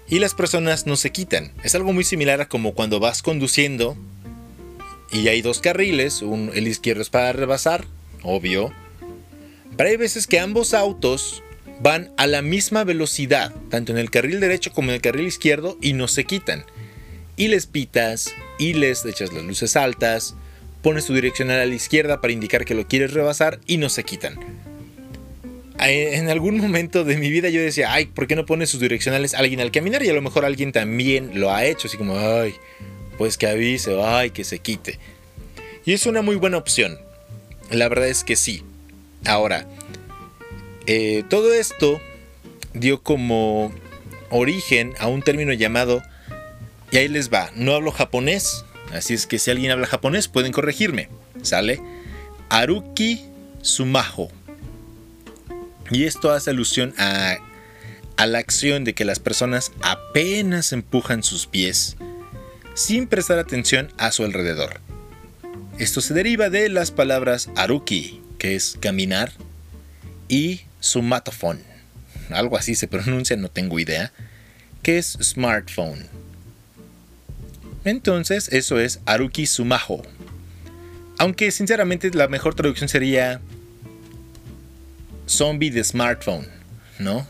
y 0.09 0.19
las 0.19 0.35
personas 0.35 0.87
no 0.87 0.97
se 0.97 1.13
quitan. 1.13 1.53
Es 1.63 1.75
algo 1.75 1.93
muy 1.93 2.05
similar 2.05 2.41
a 2.41 2.49
como 2.49 2.75
cuando 2.75 3.01
vas 3.01 3.23
conduciendo 3.23 3.97
y 5.13 5.29
hay 5.29 5.43
dos 5.43 5.61
carriles, 5.61 6.23
un, 6.23 6.51
el 6.55 6.69
izquierdo 6.69 7.03
es 7.03 7.11
para 7.11 7.33
rebasar, 7.33 7.85
obvio. 8.23 8.73
Pero 9.77 9.91
hay 9.91 9.97
veces 9.97 10.27
que 10.27 10.41
ambos 10.41 10.75
autos 10.75 11.43
van 11.81 12.11
a 12.17 12.27
la 12.27 12.43
misma 12.43 12.85
velocidad, 12.85 13.55
tanto 13.71 13.93
en 13.93 13.99
el 13.99 14.11
carril 14.11 14.41
derecho 14.41 14.73
como 14.73 14.91
en 14.91 14.97
el 14.97 15.01
carril 15.01 15.27
izquierdo, 15.27 15.79
y 15.81 15.93
no 15.93 16.09
se 16.09 16.25
quitan. 16.25 16.65
Y 17.37 17.49
les 17.49 17.67
pitas, 17.67 18.35
y 18.59 18.75
les 18.75 19.05
echas 19.05 19.33
las 19.33 19.45
luces 19.45 19.77
altas, 19.77 20.35
pones 20.83 21.07
tu 21.07 21.15
direccional 21.15 21.61
a 21.61 21.67
la 21.67 21.75
izquierda 21.75 22.21
para 22.21 22.33
indicar 22.33 22.65
que 22.65 22.75
lo 22.75 22.87
quieres 22.87 23.13
rebasar 23.13 23.61
y 23.67 23.79
no 23.79 23.89
se 23.89 24.05
quitan 24.05 24.39
en 25.89 26.29
algún 26.29 26.59
momento 26.59 27.05
de 27.05 27.17
mi 27.17 27.31
vida 27.31 27.49
yo 27.49 27.61
decía, 27.61 27.93
ay, 27.93 28.07
¿por 28.07 28.27
qué 28.27 28.37
no 28.37 28.45
pone 28.45 28.67
sus 28.67 28.81
direccionales 28.81 29.35
alguien 29.35 29.61
al 29.61 29.71
caminar? 29.71 30.03
Y 30.03 30.09
a 30.09 30.13
lo 30.13 30.23
mejor 30.23 30.45
alguien 30.45 30.73
también 30.73 31.41
lo 31.41 31.53
ha 31.53 31.65
hecho, 31.65 31.89
así 31.89 31.97
como, 31.97 32.19
ay, 32.19 32.55
pues 33.21 33.37
que 33.37 33.47
avise, 33.47 34.03
ay, 34.03 34.31
que 34.31 34.45
se 34.45 34.61
quite. 34.61 34.99
Y 35.85 35.93
es 35.93 36.07
una 36.07 36.23
muy 36.23 36.37
buena 36.37 36.57
opción. 36.57 36.99
La 37.69 37.87
verdad 37.91 38.09
es 38.09 38.25
que 38.25 38.35
sí. 38.35 38.63
Ahora, 39.27 39.67
eh, 40.87 41.23
todo 41.29 41.53
esto 41.53 42.01
dio 42.73 43.03
como 43.03 43.75
origen 44.31 44.95
a 44.99 45.09
un 45.09 45.21
término 45.21 45.53
llamado, 45.53 46.03
y 46.91 46.97
ahí 46.97 47.09
les 47.09 47.31
va, 47.31 47.51
no 47.55 47.75
hablo 47.75 47.93
japonés, 47.93 48.65
así 48.91 49.13
es 49.13 49.27
que 49.27 49.39
si 49.39 49.51
alguien 49.51 49.71
habla 49.71 49.87
japonés 49.87 50.29
pueden 50.29 50.53
corregirme, 50.53 51.11
¿sale? 51.43 51.79
Aruki 52.49 53.27
Sumaho 53.61 54.31
y 55.91 56.05
esto 56.05 56.33
hace 56.33 56.49
alusión 56.49 56.95
a, 56.97 57.37
la 58.17 58.39
acción 58.39 58.85
de 58.85 58.95
que 58.95 59.05
las 59.05 59.19
personas 59.19 59.73
apenas 59.83 60.73
empujan 60.73 61.23
sus 61.23 61.47
pies 61.47 61.99
sin 62.75 63.07
prestar 63.07 63.39
atención 63.39 63.93
a 63.99 64.13
su 64.13 64.25
alrededor. 64.25 64.81
Esto 65.79 66.01
se 66.01 66.15
deriva 66.15 66.51
de 66.51 66.69
las 66.69 66.91
palabras 66.91 67.51
aruki, 67.57 68.21
que 68.39 68.55
es 68.55 68.77
caminar, 68.81 69.33
y 70.29 70.63
sumatofon, 70.81 71.61
algo 72.31 72.57
así 72.57 72.75
se 72.75 72.89
pronuncia, 72.89 73.37
no 73.37 73.51
tengo 73.51 73.79
idea, 73.79 74.13
que 74.83 74.99
es 74.99 75.19
smartphone. 75.21 76.07
Entonces, 77.85 78.49
eso 78.53 78.79
es 78.79 79.01
Aruki 79.07 79.47
Sumaho. 79.47 80.03
Aunque 81.19 81.51
sinceramente 81.51 82.11
la 82.11 82.29
mejor 82.29 82.55
traducción 82.55 82.89
sería 82.89 83.41
zombie 85.27 85.71
de 85.71 85.85
smartphone, 85.85 86.47
¿no? 86.99 87.27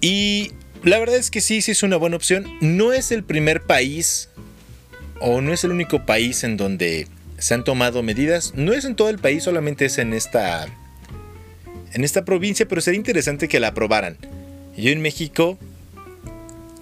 Y 0.00 0.52
la 0.82 0.98
verdad 0.98 1.16
es 1.16 1.30
que 1.30 1.40
sí, 1.40 1.62
sí 1.62 1.72
es 1.72 1.82
una 1.82 1.96
buena 1.96 2.16
opción. 2.16 2.46
No 2.60 2.92
es 2.92 3.12
el 3.12 3.24
primer 3.24 3.62
país 3.62 4.28
o 5.20 5.40
no 5.40 5.52
es 5.52 5.64
el 5.64 5.72
único 5.72 6.06
país 6.06 6.44
en 6.44 6.56
donde 6.56 7.08
se 7.38 7.54
han 7.54 7.64
tomado 7.64 8.02
medidas. 8.02 8.52
No 8.54 8.72
es 8.72 8.84
en 8.84 8.96
todo 8.96 9.08
el 9.08 9.18
país, 9.18 9.44
solamente 9.44 9.86
es 9.86 9.98
en 9.98 10.12
esta 10.12 10.66
en 11.92 12.04
esta 12.04 12.24
provincia, 12.24 12.68
pero 12.68 12.80
sería 12.80 12.98
interesante 12.98 13.48
que 13.48 13.60
la 13.60 13.68
aprobaran. 13.68 14.18
Yo 14.76 14.90
en 14.90 15.00
México 15.00 15.58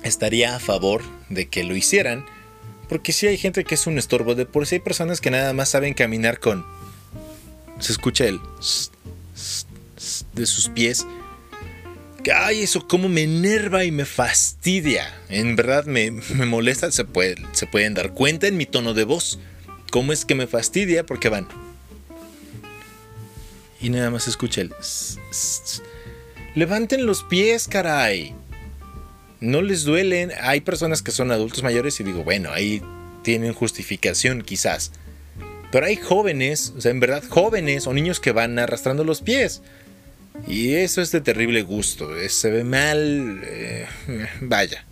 estaría 0.03 0.57
a 0.57 0.61
favor 0.61 1.03
de 1.29 1.49
que 1.49 1.65
lo 1.65 1.76
hicieran, 1.76 2.25
porque 2.88 3.12
si 3.12 3.26
hay 3.26 3.37
gente 3.37 3.65
que 3.65 3.75
es 3.75 3.87
un 3.87 3.99
estorbo 3.99 4.35
de 4.35 4.47
por 4.47 4.67
sí 4.67 4.76
hay 4.76 4.81
personas 4.81 5.21
que 5.21 5.31
nada 5.31 5.53
más 5.53 5.71
saben 5.71 5.95
caminar 5.95 6.38
con 6.41 6.65
se 7.79 7.93
escucha 7.93 8.26
el 8.26 8.41
de 10.35 10.47
sus 10.47 10.69
pies. 10.69 11.07
Ay, 12.35 12.62
eso 12.62 12.87
como 12.88 13.09
me 13.09 13.23
enerva 13.23 13.85
y 13.85 13.90
me 13.90 14.04
fastidia. 14.04 15.14
En 15.28 15.56
verdad 15.56 15.85
me, 15.87 16.11
molesta. 16.11 16.90
Se, 16.90 17.06
se 17.52 17.66
pueden 17.66 17.95
dar 17.95 18.12
cuenta 18.12 18.47
en 18.47 18.56
mi 18.56 18.66
tono 18.66 18.95
de 18.95 19.04
voz. 19.04 19.38
¿Cómo 19.90 20.12
es 20.12 20.25
que 20.25 20.35
me 20.35 20.47
fastidia? 20.47 21.06
Porque 21.06 21.28
van. 21.28 21.49
Y 23.80 23.90
nada 23.90 24.11
más 24.11 24.26
escucha 24.26 24.62
el... 24.62 24.73
Levanten 26.54 27.06
los 27.06 27.23
pies, 27.23 27.68
caray. 27.68 28.35
No 29.40 29.62
les 29.62 29.85
duelen. 29.85 30.33
Hay 30.40 30.62
personas 30.62 31.02
que 31.02 31.12
son 31.12 31.30
adultos 31.30 31.62
mayores 31.62 32.00
y 32.00 32.04
digo, 32.04 32.25
bueno, 32.25 32.50
ahí 32.52 32.83
tienen 33.23 33.52
justificación 33.52 34.42
quizás. 34.42 34.92
Pero 35.71 35.87
hay 35.87 35.97
jóvenes, 35.97 36.73
o 36.76 36.80
sea, 36.80 36.90
en 36.90 37.00
verdad 37.00 37.23
jóvenes 37.28 37.87
o 37.87 37.92
niños 37.92 38.21
que 38.21 38.33
van 38.33 38.59
arrastrando 38.59 39.04
los 39.04 39.21
pies. 39.21 39.62
Y 40.47 40.75
eso 40.75 41.02
es 41.02 41.11
de 41.12 41.21
terrible 41.21 41.62
gusto. 41.62 42.11
Se 42.28 42.50
ve 42.50 42.64
mal. 42.64 43.40
Eh, 43.45 43.87
vaya. 44.40 44.85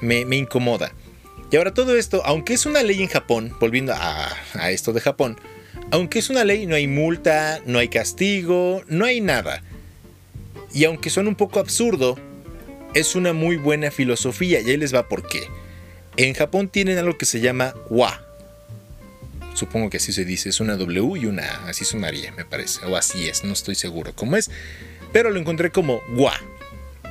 Me, 0.00 0.20
incomoda. 0.36 0.92
Y 1.50 1.56
ahora 1.56 1.74
todo 1.74 1.96
esto, 1.96 2.22
aunque 2.24 2.54
es 2.54 2.66
una 2.66 2.82
ley 2.82 3.02
en 3.02 3.08
Japón, 3.08 3.54
volviendo 3.60 3.92
a, 3.92 4.32
a 4.54 4.70
esto 4.70 4.92
de 4.92 5.00
Japón, 5.00 5.38
aunque 5.90 6.18
es 6.18 6.30
una 6.30 6.44
ley, 6.44 6.66
no 6.66 6.74
hay 6.74 6.86
multa, 6.86 7.60
no 7.66 7.78
hay 7.78 7.88
castigo, 7.88 8.82
no 8.88 9.04
hay 9.04 9.20
nada. 9.20 9.62
Y 10.72 10.84
aunque 10.84 11.10
suena 11.10 11.28
un 11.28 11.36
poco 11.36 11.60
absurdo, 11.60 12.18
es 12.94 13.14
una 13.14 13.32
muy 13.32 13.56
buena 13.56 13.90
filosofía 13.90 14.60
y 14.60 14.70
ahí 14.70 14.76
les 14.76 14.94
va 14.94 15.08
por 15.08 15.26
qué. 15.26 15.48
En 16.16 16.34
Japón 16.34 16.68
tienen 16.68 16.98
algo 16.98 17.16
que 17.16 17.26
se 17.26 17.40
llama 17.40 17.74
wa, 17.88 18.24
Supongo 19.54 19.90
que 19.90 19.98
así 19.98 20.12
se 20.12 20.24
dice, 20.24 20.48
es 20.48 20.60
una 20.60 20.76
W 20.76 21.20
y 21.20 21.26
una 21.26 21.42
A, 21.44 21.68
así 21.68 21.84
sonaría, 21.84 22.32
me 22.32 22.44
parece, 22.44 22.84
o 22.86 22.96
así 22.96 23.28
es, 23.28 23.44
no 23.44 23.52
estoy 23.52 23.74
seguro 23.74 24.12
cómo 24.14 24.36
es, 24.36 24.50
pero 25.12 25.30
lo 25.30 25.38
encontré 25.38 25.70
como 25.70 26.00
WA, 26.16 26.34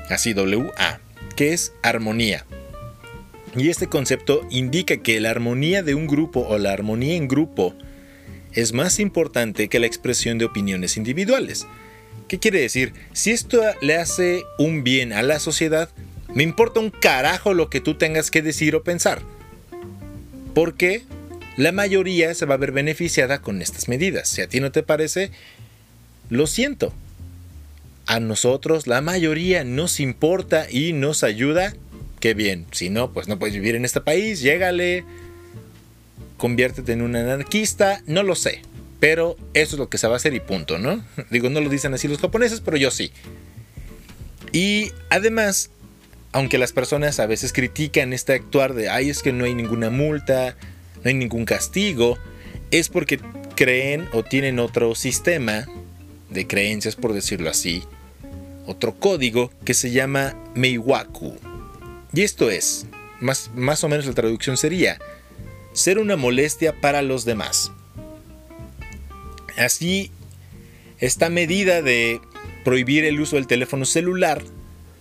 así 0.10 0.34
W-A, 0.34 1.00
que 1.36 1.54
es 1.54 1.74
armonía. 1.84 2.46
Y 3.56 3.70
este 3.70 3.88
concepto 3.88 4.48
indica 4.50 4.98
que 4.98 5.20
la 5.20 5.30
armonía 5.30 5.84
de 5.84 5.94
un 5.94 6.08
grupo 6.08 6.42
o 6.42 6.58
la 6.58 6.72
armonía 6.72 7.16
en 7.16 7.28
grupo 7.28 7.76
es 8.54 8.74
más 8.74 9.00
importante 9.00 9.68
que 9.68 9.80
la 9.80 9.88
expresión 9.88 10.38
de 10.38 10.46
opiniones 10.46 10.98
individuales. 10.98 11.68
¿Qué 12.28 12.40
quiere 12.40 12.62
decir? 12.62 12.94
Si 13.14 13.32
esto 13.32 13.62
le 13.82 13.98
hace 13.98 14.44
un 14.58 14.84
bien 14.84 15.14
a 15.14 15.22
la 15.22 15.40
sociedad, 15.40 15.90
me 16.34 16.44
importa 16.44 16.80
un 16.80 16.92
carajo 16.92 17.54
lo 17.54 17.70
que 17.70 17.82
tú 17.82 17.96
tengas 17.96 18.32
que 18.32 18.42
decir 18.42 18.76
o 18.76 18.84
pensar. 18.84 19.22
¿Por 20.54 20.76
qué? 20.76 21.04
La 21.62 21.72
mayoría 21.72 22.34
se 22.34 22.48
va 22.48 22.56
a 22.56 22.58
ver 22.58 22.72
beneficiada 22.72 23.40
con 23.44 23.62
estas 23.62 23.88
medidas. 23.88 24.28
Si 24.28 24.42
a 24.42 24.48
ti 24.48 24.60
no 24.60 24.72
te 24.72 24.82
parece, 24.82 25.30
lo 26.32 26.48
siento. 26.48 26.92
A 28.08 28.20
nosotros, 28.20 28.88
la 28.88 29.00
mayoría, 29.02 29.64
nos 29.64 30.00
importa 30.00 30.66
y 30.72 30.92
nos 30.94 31.24
ayuda. 31.24 31.76
Qué 32.20 32.34
bien. 32.34 32.66
Si 32.72 32.90
no, 32.90 33.14
pues 33.14 33.28
no 33.28 33.38
puedes 33.38 33.54
vivir 33.54 33.76
en 33.76 33.86
este 33.86 34.02
país. 34.02 34.42
Llégale. 34.42 35.06
Conviértete 36.38 36.94
en 36.94 37.04
un 37.04 37.16
anarquista. 37.16 38.02
No 38.08 38.24
lo 38.24 38.34
sé. 38.34 38.64
Pero 39.00 39.38
eso 39.54 39.76
es 39.76 39.80
lo 39.80 39.88
que 39.88 40.00
se 40.00 40.08
va 40.08 40.14
a 40.14 40.18
hacer 40.18 40.34
y 40.34 40.40
punto, 40.40 40.80
¿no? 40.80 41.06
Digo, 41.30 41.52
no 41.52 41.62
lo 41.62 41.70
dicen 41.70 41.94
así 41.94 42.08
los 42.08 42.18
japoneses, 42.18 42.62
pero 42.62 42.76
yo 42.78 42.90
sí. 42.90 43.12
Y 44.52 44.92
además, 45.12 45.70
aunque 46.32 46.58
las 46.58 46.74
personas 46.74 47.20
a 47.20 47.28
veces 47.28 47.54
critican 47.54 48.14
este 48.14 48.34
actuar 48.34 48.74
de, 48.74 48.90
ay, 48.90 49.12
es 49.12 49.22
que 49.22 49.32
no 49.32 49.46
hay 49.46 49.54
ninguna 49.54 49.92
multa, 49.92 50.58
no 51.04 51.10
hay 51.10 51.14
ningún 51.14 51.46
castigo, 51.46 52.18
es 52.72 52.90
porque 52.90 53.20
creen 53.56 54.08
o 54.14 54.24
tienen 54.24 54.60
otro 54.60 54.96
sistema 54.96 55.68
de 56.30 56.48
creencias, 56.48 56.96
por 56.96 57.14
decirlo 57.14 57.50
así, 57.50 57.84
otro 58.66 58.96
código 58.96 59.52
que 59.66 59.74
se 59.74 59.92
llama 59.92 60.36
Meiwaku. 60.56 61.36
Y 62.14 62.22
esto 62.22 62.50
es, 62.50 62.86
más, 63.20 63.84
o 63.84 63.90
menos 63.90 64.06
la 64.06 64.14
traducción 64.14 64.58
sería, 64.58 65.00
ser 65.74 66.00
una 66.00 66.18
molestia 66.18 66.80
para 66.80 67.02
los 67.02 67.26
demás. 67.26 67.72
Así, 69.58 70.12
esta 71.00 71.30
medida 71.30 71.82
de 71.82 72.20
prohibir 72.64 73.06
el 73.06 73.20
uso 73.20 73.36
del 73.36 73.48
teléfono 73.48 73.86
celular 73.86 74.42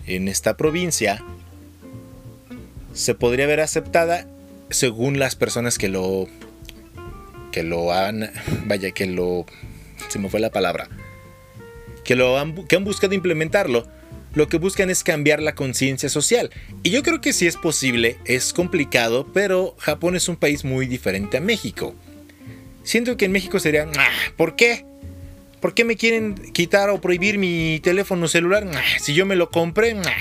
en 0.06 0.28
esta 0.28 0.56
provincia 0.56 1.22
se 2.92 3.14
podría 3.14 3.46
ver 3.46 3.60
aceptada 3.60 4.26
según 4.70 5.18
las 5.18 5.36
personas 5.36 5.78
que 5.78 5.88
lo 5.88 6.28
que 7.52 7.62
lo 7.62 7.92
han 7.92 8.30
vaya 8.66 8.92
que 8.92 9.06
lo 9.06 9.46
se 10.08 10.18
me 10.18 10.28
fue 10.28 10.40
la 10.40 10.50
palabra 10.50 10.88
que 12.04 12.16
lo 12.16 12.38
han, 12.38 12.66
que 12.66 12.76
han 12.76 12.84
buscado 12.84 13.14
implementarlo 13.14 13.86
lo 14.32 14.48
que 14.48 14.58
buscan 14.58 14.90
es 14.90 15.02
cambiar 15.02 15.42
la 15.42 15.54
conciencia 15.54 16.08
social 16.08 16.50
y 16.82 16.90
yo 16.90 17.02
creo 17.02 17.20
que 17.20 17.32
sí 17.32 17.46
es 17.46 17.56
posible 17.56 18.18
es 18.24 18.52
complicado 18.52 19.26
pero 19.32 19.74
Japón 19.78 20.16
es 20.16 20.28
un 20.28 20.36
país 20.36 20.64
muy 20.64 20.86
diferente 20.86 21.38
a 21.38 21.40
México 21.40 21.94
siento 22.84 23.16
que 23.16 23.24
en 23.24 23.32
México 23.32 23.58
sería 23.58 23.88
ah, 23.96 24.08
¿por 24.36 24.54
qué? 24.54 24.84
¿por 25.60 25.74
qué 25.74 25.84
me 25.84 25.96
quieren 25.96 26.34
quitar 26.52 26.90
o 26.90 27.00
prohibir 27.00 27.38
mi 27.38 27.80
teléfono 27.82 28.28
celular? 28.28 28.66
Ah, 28.72 28.82
si 28.98 29.14
yo 29.14 29.26
me 29.26 29.36
lo 29.36 29.50
compré 29.50 29.92
ah". 29.92 30.16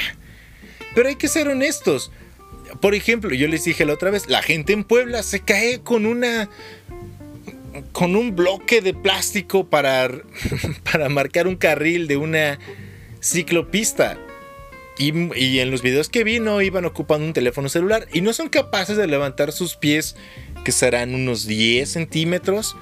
pero 0.96 1.08
hay 1.08 1.16
que 1.16 1.28
ser 1.28 1.48
honestos 1.48 2.12
por 2.82 2.95
ejemplo, 2.95 3.34
yo 3.34 3.47
les 3.47 3.63
dije 3.63 3.86
la 3.86 3.93
otra 3.93 4.12
vez, 4.12 4.27
la 4.27 4.41
gente 4.41 4.73
en 4.73 4.84
Puebla 4.84 5.23
se 5.23 5.41
cae 5.41 5.82
con 5.82 6.05
una 6.05 6.49
con 7.91 8.15
un 8.15 8.36
bloque 8.36 8.82
de 8.82 8.93
plástico 8.93 9.67
para, 9.67 10.10
para 10.91 11.10
marcar 11.10 11.47
un 11.47 11.55
carril 11.55 12.08
de 12.08 12.17
una 12.17 12.60
ciclopista. 13.21 14.17
Y, 14.97 15.60
en 15.60 15.71
los 15.71 15.82
videos 15.82 16.10
que 16.10 16.25
vi 16.25 16.41
no 16.41 16.62
iban 16.62 16.84
ocupando 16.84 17.25
un 17.25 17.32
teléfono 17.32 17.69
celular 17.69 18.05
y 18.12 18.19
no 18.19 18.34
son 18.34 18.49
capaces 18.49 18.97
de 18.97 19.08
levantar 19.08 19.53
sus 19.53 19.77
pies, 19.77 20.17
que 20.65 20.73
serán 20.73 21.15
unos 21.15 21.47
10 21.47 21.89
centímetros. 21.89 22.75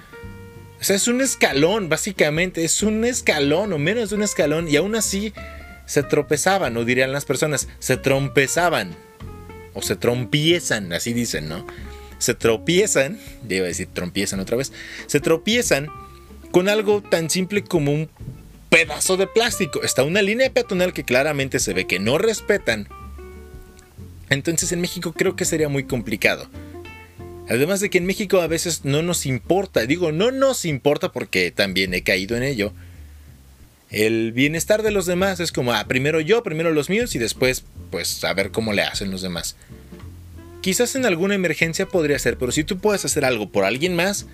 O 0.82 0.84
sea, 0.84 0.96
es 0.96 1.08
un 1.08 1.22
escalón, 1.22 1.90
básicamente, 1.90 2.64
es 2.64 2.82
un 2.82 3.06
escalón 3.06 3.72
o 3.72 3.78
menos 3.78 4.10
de 4.10 4.16
un 4.16 4.24
escalón 4.24 4.68
y 4.68 4.78
aún 4.78 4.96
así 4.96 5.32
se 5.86 6.02
tropezaban, 6.02 6.76
o 6.76 6.86
dirían 6.86 7.12
las 7.12 7.26
personas, 7.26 7.68
se 7.78 7.98
trompezaban 7.98 8.96
o 9.78 9.82
se 9.82 9.96
trompiezan, 9.96 10.92
así 10.92 11.14
dicen, 11.14 11.48
¿no? 11.48 11.66
Se 12.18 12.34
tropiezan, 12.34 13.20
a 13.44 13.48
decir 13.48 13.88
trompiezan 13.94 14.40
otra 14.40 14.58
vez, 14.58 14.74
se 15.06 15.20
tropiezan 15.20 15.88
con 16.52 16.68
algo 16.68 17.04
tan 17.04 17.30
simple 17.30 17.64
como 17.64 17.92
un 17.94 18.10
pedazo 18.70 19.18
de 19.18 19.28
plástico. 19.28 19.84
Está 19.84 20.04
una 20.04 20.24
línea 20.24 20.52
peatonal 20.52 20.94
que 20.94 21.04
claramente 21.04 21.60
se 21.60 21.74
ve 21.74 21.86
que 21.86 22.00
no 22.00 22.18
respetan. 22.18 22.88
Entonces 24.30 24.72
en 24.72 24.82
México 24.82 25.14
creo 25.14 25.36
que 25.36 25.46
sería 25.46 25.70
muy 25.70 25.84
complicado. 25.84 26.50
Además 27.50 27.80
de 27.80 27.90
que 27.90 28.00
en 28.00 28.06
México 28.06 28.42
a 28.42 28.48
veces 28.48 28.84
no 28.84 29.04
nos 29.04 29.26
importa, 29.26 29.86
digo 29.86 30.12
no 30.12 30.32
nos 30.32 30.66
importa 30.66 31.12
porque 31.12 31.52
también 31.52 31.94
he 31.94 32.02
caído 32.02 32.36
en 32.36 32.44
ello. 32.44 32.74
El 33.90 34.34
bienestar 34.34 34.84
de 34.84 34.92
los 34.92 35.06
demás 35.06 35.40
es 35.40 35.52
como, 35.52 35.72
ah, 35.74 35.86
primero 35.88 36.20
yo, 36.20 36.44
primero 36.44 36.72
los 36.72 36.90
míos 36.90 37.16
y 37.16 37.20
después 37.20 37.64
pues 37.90 38.24
a 38.24 38.34
ver 38.34 38.52
cómo 38.52 38.74
le 38.74 38.82
hacen 38.82 39.12
los 39.12 39.22
demás. 39.22 39.56
Quizás 40.62 40.96
en 40.96 41.06
alguna 41.06 41.36
emergencia 41.36 41.86
podría 41.86 42.20
ser, 42.20 42.38
pero 42.38 42.52
si 42.52 42.64
tú 42.64 42.80
puedes 42.80 43.06
hacer 43.06 43.24
algo 43.24 43.50
por 43.50 43.64
alguien 43.64 43.96
más, 43.96 44.26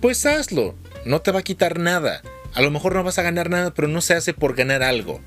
pues 0.00 0.24
hazlo. 0.24 0.74
No 1.04 1.20
te 1.20 1.32
va 1.32 1.40
a 1.40 1.44
quitar 1.44 1.78
nada. 1.78 2.22
A 2.54 2.62
lo 2.62 2.70
mejor 2.70 2.94
no 2.94 3.02
vas 3.02 3.18
a 3.18 3.22
ganar 3.22 3.50
nada, 3.50 3.74
pero 3.74 3.88
no 3.88 4.00
se 4.00 4.14
hace 4.14 4.32
por 4.32 4.54
ganar 4.54 4.82
algo. 4.82 5.20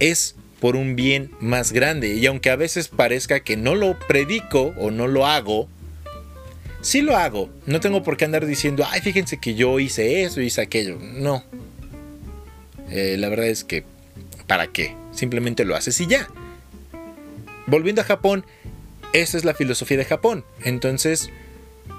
Es 0.00 0.34
por 0.60 0.74
un 0.74 0.96
bien 0.96 1.30
más 1.40 1.72
grande. 1.72 2.14
Y 2.14 2.26
aunque 2.26 2.50
a 2.50 2.56
veces 2.56 2.88
parezca 2.88 3.40
que 3.40 3.56
no 3.56 3.74
lo 3.74 3.98
predico 3.98 4.74
o 4.78 4.90
no 4.90 5.06
lo 5.06 5.26
hago, 5.26 5.68
sí 6.80 7.02
lo 7.02 7.16
hago. 7.16 7.50
No 7.66 7.80
tengo 7.80 8.02
por 8.02 8.16
qué 8.16 8.24
andar 8.24 8.46
diciendo, 8.46 8.84
ay, 8.90 9.00
fíjense 9.00 9.38
que 9.38 9.54
yo 9.54 9.78
hice 9.78 10.22
eso, 10.22 10.40
hice 10.40 10.60
aquello. 10.60 10.98
No. 11.00 11.44
Eh, 12.90 13.16
la 13.18 13.28
verdad 13.28 13.46
es 13.46 13.64
que 13.64 13.84
¿para 14.48 14.66
qué? 14.66 14.96
Simplemente 15.12 15.64
lo 15.64 15.76
haces 15.76 16.00
y 16.00 16.08
ya. 16.08 16.28
Volviendo 17.66 18.00
a 18.00 18.04
Japón, 18.04 18.44
esa 19.12 19.36
es 19.36 19.44
la 19.44 19.54
filosofía 19.54 19.98
de 19.98 20.04
Japón. 20.04 20.44
Entonces, 20.64 21.30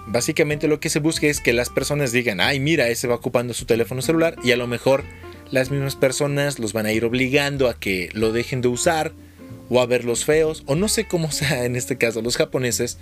básicamente 0.07 0.67
lo 0.67 0.79
que 0.79 0.89
se 0.89 0.99
busca 0.99 1.27
es 1.27 1.39
que 1.39 1.53
las 1.53 1.69
personas 1.69 2.11
digan, 2.11 2.41
ay, 2.41 2.59
mira, 2.59 2.89
ese 2.89 3.07
va 3.07 3.15
ocupando 3.15 3.53
su 3.53 3.65
teléfono 3.65 4.01
celular 4.01 4.35
y 4.43 4.51
a 4.51 4.57
lo 4.57 4.67
mejor 4.67 5.03
las 5.51 5.71
mismas 5.71 5.95
personas 5.95 6.59
los 6.59 6.73
van 6.73 6.85
a 6.85 6.91
ir 6.91 7.05
obligando 7.05 7.69
a 7.69 7.79
que 7.79 8.09
lo 8.13 8.31
dejen 8.31 8.61
de 8.61 8.67
usar 8.67 9.13
o 9.69 9.79
a 9.79 9.85
verlos 9.85 10.25
feos 10.25 10.63
o 10.65 10.75
no 10.75 10.87
sé 10.87 11.07
cómo 11.07 11.31
sea 11.31 11.65
en 11.65 11.75
este 11.75 11.97
caso 11.97 12.21
los 12.21 12.37
japoneses 12.37 12.97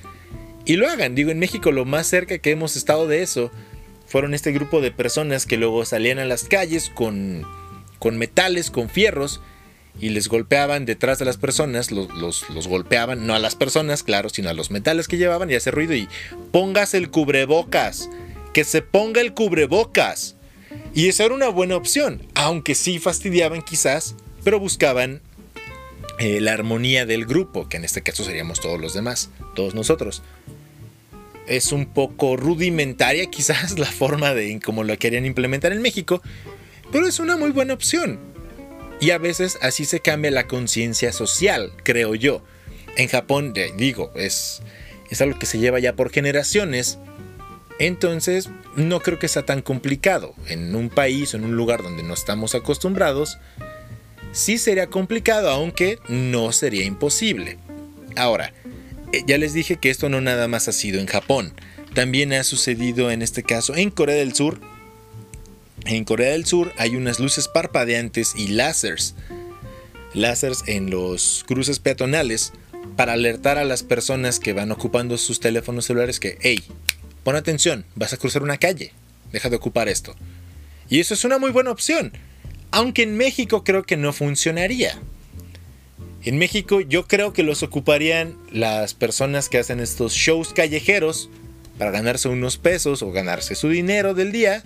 y 0.66 0.76
lo 0.76 0.90
hagan. 0.90 1.16
Digo, 1.16 1.32
en 1.32 1.40
México 1.40 1.72
lo 1.72 1.86
más 1.86 2.08
cerca 2.08 2.38
que 2.40 2.52
hemos 2.52 2.76
estado 2.76 3.08
de 3.08 3.22
eso 3.22 3.50
fueron 4.06 4.34
este 4.34 4.52
grupo 4.52 4.82
de 4.82 4.92
personas 4.92 5.46
que 5.46 5.58
luego 5.58 5.86
salían 5.86 6.20
a 6.20 6.26
las 6.26 6.44
calles 6.44 6.90
con, 6.90 7.46
con 8.00 8.18
metales, 8.18 8.72
con 8.72 8.90
fierros 8.90 9.42
y 10.00 10.10
les 10.10 10.28
golpeaban 10.28 10.86
detrás 10.86 11.20
de 11.20 11.26
las 11.26 11.38
personas, 11.38 11.92
los, 11.92 12.46
golpeaban, 12.68 13.26
no 13.26 13.34
a 13.34 13.40
las 13.40 13.56
personas, 13.56 14.04
claro, 14.04 14.30
sino 14.30 14.50
a 14.50 14.54
los 14.54 14.70
metales 14.72 15.08
que 15.08 15.18
llevaban 15.18 15.50
y 15.50 15.56
hace 15.56 15.72
ruido 15.72 15.96
y 15.96 16.08
pongas 16.52 16.94
el 16.94 17.10
cubrebocas, 17.10 18.10
que 18.54 18.64
se 18.64 18.82
ponga 18.82 19.22
el 19.22 19.34
cubrebocas. 19.34 20.36
Y 20.94 21.08
esa 21.08 21.26
era 21.26 21.36
una 21.36 21.50
buena 21.50 21.76
opción, 21.76 22.22
aunque 22.36 22.76
sí 22.76 23.00
fastidiaban 23.00 23.62
quizás, 23.62 24.16
pero 24.44 24.60
buscaban 24.60 25.22
eh, 26.20 26.42
la 26.42 26.54
armonía 26.54 27.06
del 27.06 27.26
grupo, 27.26 27.70
que 27.70 27.78
en 27.78 27.86
este 27.86 28.02
caso 28.02 28.24
seríamos 28.24 28.60
todos 28.60 28.80
los 28.80 28.94
demás, 28.94 29.30
todos 29.56 29.76
nosotros. 29.76 30.24
Es 31.48 31.72
un 31.72 31.88
poco 31.88 32.36
rudimentaria 32.36 33.26
quizás 33.32 33.80
la 33.80 33.86
forma 33.88 34.34
de 34.34 34.60
cómo 34.64 34.84
lo 34.84 34.98
querían 34.98 35.26
implementar 35.26 35.72
en 35.72 35.82
México, 35.82 36.22
pero 36.92 37.08
es 37.08 37.20
una 37.20 37.38
muy 37.38 37.52
buena 37.52 37.74
opción. 37.74 38.20
Y 39.00 39.12
a 39.12 39.18
veces 39.18 39.58
así 39.62 39.86
se 39.86 40.00
cambia 40.00 40.32
la 40.32 40.48
conciencia 40.48 41.12
social, 41.12 41.72
creo 41.84 42.16
yo. 42.16 42.42
En 42.96 43.08
Japón, 43.08 43.54
digo, 43.78 44.12
es, 44.16 44.62
es 45.12 45.22
algo 45.22 45.38
que 45.38 45.46
se 45.46 45.60
lleva 45.60 45.80
ya 45.80 45.94
por 45.94 46.12
generaciones. 46.12 46.98
Entonces, 47.80 48.50
no 48.76 49.02
creo 49.02 49.20
que 49.20 49.28
sea 49.28 49.46
tan 49.46 49.62
complicado. 49.62 50.34
En 50.48 50.76
un 50.76 50.90
país 50.90 51.34
o 51.34 51.38
en 51.38 51.46
un 51.46 51.56
lugar 51.56 51.84
donde 51.84 52.02
no 52.02 52.16
estamos 52.16 52.56
acostumbrados, 52.56 53.38
sí 54.32 54.58
sería 54.58 54.88
complicado, 54.88 55.50
aunque 55.50 56.00
no 56.08 56.52
sería 56.52 56.86
imposible. 56.86 57.60
Ahora, 58.16 58.52
eh, 59.14 59.24
ya 59.28 59.38
les 59.38 59.54
dije 59.54 59.78
que 59.78 59.92
esto 59.92 60.10
no 60.10 60.22
nada 60.22 60.48
más 60.48 60.68
ha 60.68 60.72
sido 60.72 61.00
en 61.00 61.06
Japón. 61.06 61.54
También 61.94 62.34
ha 62.34 62.44
sucedido 62.44 63.12
en 63.12 63.22
este 63.22 63.44
caso 63.44 63.76
en 63.76 63.92
Corea 63.92 64.16
del 64.16 64.34
Sur 64.34 64.60
en 65.86 66.04
Corea 66.04 66.32
del 66.32 66.46
Sur 66.46 66.74
hay 66.78 66.96
unas 66.96 67.20
luces 67.20 67.48
parpadeantes 67.48 68.34
y 68.36 68.50
láseres. 68.50 69.16
Láseres 70.14 70.64
en 70.68 70.90
los 70.90 71.44
cruces 71.48 71.80
peatonales 71.80 72.54
para 72.96 73.14
alertar 73.14 73.58
a 73.58 73.66
las 73.66 73.84
personas 73.84 74.40
que 74.40 74.54
van 74.54 74.72
ocupando 74.72 75.18
sus 75.18 75.40
teléfonos 75.40 75.86
celulares 75.86 76.20
que, 76.20 76.38
hey, 76.42 76.64
pon 77.24 77.36
atención, 77.36 77.86
vas 77.96 78.14
a 78.14 78.18
cruzar 78.18 78.44
una 78.44 78.58
calle, 78.58 78.94
deja 79.32 79.50
de 79.50 79.58
ocupar 79.58 79.90
esto. 79.90 80.16
Y 80.90 81.00
eso 81.00 81.14
es 81.14 81.24
una 81.26 81.38
muy 81.38 81.52
buena 81.52 81.72
opción, 81.72 82.14
aunque 82.72 83.04
en 83.04 83.18
México 83.18 83.64
creo 83.64 83.84
que 83.84 83.98
no 83.98 84.14
funcionaría. 84.14 84.98
En 86.24 86.38
México 86.38 86.82
yo 86.82 87.08
creo 87.08 87.34
que 87.34 87.44
los 87.44 87.64
ocuparían 87.64 88.38
las 88.52 88.94
personas 88.94 89.50
que 89.50 89.60
hacen 89.60 89.80
estos 89.80 90.14
shows 90.14 90.54
callejeros 90.54 91.30
para 91.78 91.92
ganarse 91.92 92.28
unos 92.28 92.58
pesos 92.58 93.02
o 93.02 93.12
ganarse 93.12 93.56
su 93.56 93.70
dinero 93.70 94.14
del 94.14 94.32
día 94.32 94.64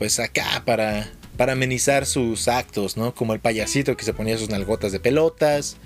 pues 0.00 0.18
acá 0.18 0.62
para, 0.64 1.12
para 1.36 1.52
amenizar 1.52 2.06
sus 2.06 2.48
actos, 2.48 2.96
¿no? 2.96 3.14
Como 3.14 3.34
el 3.34 3.40
payasito 3.40 3.98
que 3.98 4.04
se 4.06 4.14
ponía 4.14 4.38
sus 4.38 4.48
nalgotas 4.48 4.92
de 4.92 4.98
pelotas. 4.98 5.76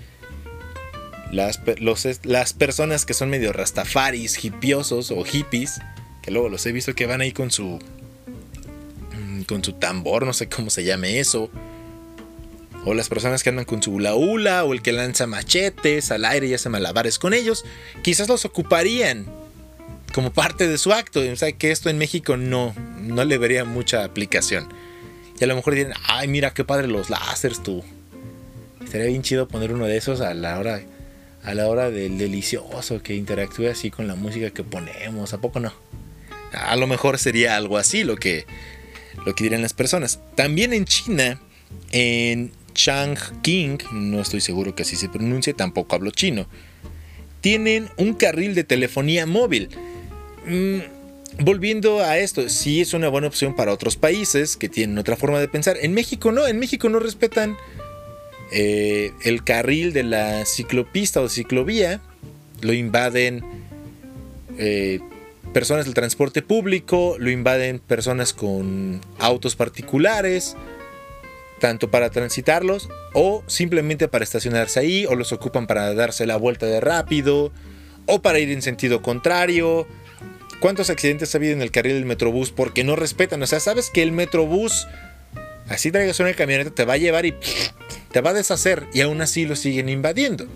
Las, 1.33 1.59
las 2.23 2.53
personas 2.53 3.05
que 3.05 3.13
son 3.13 3.29
medio 3.29 3.51
rastafaris, 3.51 4.45
hipiosos 4.45 5.11
o 5.11 5.21
hippies, 5.25 5.81
que 6.21 6.31
luego 6.31 6.47
los 6.47 6.65
he 6.65 6.71
visto 6.71 6.95
que 6.95 7.07
van 7.07 7.19
ahí 7.19 7.33
con 7.33 7.51
su 7.51 7.77
mm, 9.11 9.41
con 9.41 9.65
su 9.65 9.73
tambor, 9.73 10.25
no 10.25 10.31
sé 10.31 10.47
cómo 10.47 10.69
se 10.69 10.85
llame 10.85 11.19
eso. 11.19 11.49
O 12.85 12.93
las 12.93 13.09
personas 13.09 13.43
que 13.43 13.49
andan 13.49 13.65
con 13.65 13.83
su 13.83 13.91
hula 13.91 14.15
hula, 14.15 14.63
o 14.63 14.71
el 14.71 14.81
que 14.81 14.93
lanza 14.93 15.27
machetes 15.27 16.09
al 16.11 16.23
aire 16.23 16.47
y 16.47 16.53
hace 16.53 16.69
malabares 16.69 17.19
con 17.19 17.33
ellos, 17.33 17.65
quizás 18.01 18.29
los 18.29 18.45
ocuparían 18.45 19.25
como 20.15 20.31
parte 20.31 20.69
de 20.69 20.77
su 20.77 20.93
acto. 20.93 21.19
O 21.19 21.35
sea, 21.35 21.51
que 21.51 21.71
esto 21.71 21.89
en 21.89 21.97
México 21.97 22.37
no, 22.37 22.73
no 23.01 23.25
le 23.25 23.37
vería 23.37 23.65
mucha 23.65 24.05
aplicación. 24.05 24.69
Y 25.37 25.43
a 25.43 25.47
lo 25.47 25.55
mejor 25.57 25.75
dirían, 25.75 25.93
ay, 26.07 26.29
mira 26.29 26.53
qué 26.53 26.63
padre 26.63 26.87
los 26.87 27.09
láseres 27.09 27.61
tú. 27.61 27.83
Estaría 28.81 29.07
bien 29.07 29.23
chido 29.23 29.49
poner 29.49 29.73
uno 29.73 29.85
de 29.85 29.97
esos 29.97 30.21
a 30.21 30.33
la 30.33 30.57
hora, 30.57 30.81
a 31.43 31.53
la 31.53 31.67
hora 31.67 31.91
del 31.91 32.17
delicioso, 32.17 33.03
que 33.03 33.13
interactúe 33.13 33.67
así 33.67 33.91
con 33.91 34.07
la 34.07 34.15
música 34.15 34.51
que 34.51 34.63
ponemos. 34.63 35.33
¿A 35.33 35.41
poco 35.41 35.59
no? 35.59 35.73
A 36.53 36.77
lo 36.77 36.87
mejor 36.87 37.19
sería 37.19 37.57
algo 37.57 37.77
así 37.77 38.05
lo 38.05 38.15
que, 38.15 38.45
lo 39.25 39.35
que 39.35 39.43
dirían 39.43 39.63
las 39.63 39.73
personas. 39.73 40.21
También 40.35 40.71
en 40.71 40.85
China, 40.85 41.41
en 41.91 42.53
Changqing, 42.73 43.79
no 43.91 44.21
estoy 44.21 44.39
seguro 44.39 44.75
que 44.75 44.83
así 44.83 44.95
se 44.95 45.09
pronuncie, 45.09 45.53
tampoco 45.53 45.93
hablo 45.93 46.11
chino, 46.11 46.47
tienen 47.41 47.89
un 47.97 48.13
carril 48.13 48.55
de 48.55 48.63
telefonía 48.63 49.25
móvil. 49.25 49.69
Mm, 50.45 50.79
volviendo 51.39 52.01
a 52.01 52.17
esto, 52.17 52.47
sí 52.49 52.81
es 52.81 52.93
una 52.93 53.09
buena 53.09 53.27
opción 53.27 53.55
para 53.55 53.73
otros 53.73 53.95
países 53.95 54.55
que 54.57 54.69
tienen 54.69 54.97
otra 54.97 55.15
forma 55.15 55.39
de 55.39 55.47
pensar. 55.47 55.77
En 55.81 55.93
México 55.93 56.31
no, 56.31 56.47
en 56.47 56.59
México 56.59 56.89
no 56.89 56.99
respetan 56.99 57.57
eh, 58.51 59.11
el 59.23 59.43
carril 59.43 59.91
de 59.91 60.03
la 60.03 60.45
ciclopista 60.45 61.21
o 61.21 61.29
ciclovía, 61.29 62.01
lo 62.61 62.73
invaden 62.73 63.43
eh, 64.57 64.99
personas 65.51 65.85
del 65.85 65.93
transporte 65.93 66.41
público, 66.41 67.15
lo 67.17 67.31
invaden 67.31 67.79
personas 67.79 68.33
con 68.33 69.01
autos 69.17 69.55
particulares, 69.55 70.55
tanto 71.59 71.89
para 71.89 72.09
transitarlos 72.11 72.89
o 73.13 73.43
simplemente 73.47 74.07
para 74.07 74.23
estacionarse 74.23 74.79
ahí, 74.79 75.05
o 75.05 75.15
los 75.15 75.31
ocupan 75.31 75.65
para 75.65 75.93
darse 75.93 76.27
la 76.27 76.37
vuelta 76.37 76.67
de 76.67 76.81
rápido, 76.81 77.51
o 78.05 78.21
para 78.21 78.39
ir 78.39 78.51
en 78.51 78.61
sentido 78.61 79.01
contrario 79.01 79.87
¿Cuántos 80.59 80.89
accidentes 80.89 81.33
ha 81.33 81.37
habido 81.37 81.53
en 81.53 81.61
el 81.61 81.71
carril 81.71 81.93
del 81.93 82.05
Metrobús 82.05 82.51
porque 82.51 82.83
no 82.83 82.95
respetan? 82.95 83.41
O 83.43 83.47
sea, 83.47 83.59
sabes 83.59 83.89
que 83.89 84.01
el 84.01 84.11
Metrobús, 84.11 84.87
así 85.67 85.91
traigas 85.91 86.19
una 86.19 86.33
camioneta, 86.33 86.71
te 86.71 86.85
va 86.85 86.93
a 86.93 86.97
llevar 86.97 87.25
y 87.25 87.33
te 88.11 88.21
va 88.21 88.31
a 88.31 88.33
deshacer 88.33 88.87
y 88.93 89.01
aún 89.01 89.21
así 89.21 89.45
lo 89.45 89.55
siguen 89.55 89.89
invadiendo. 89.89 90.47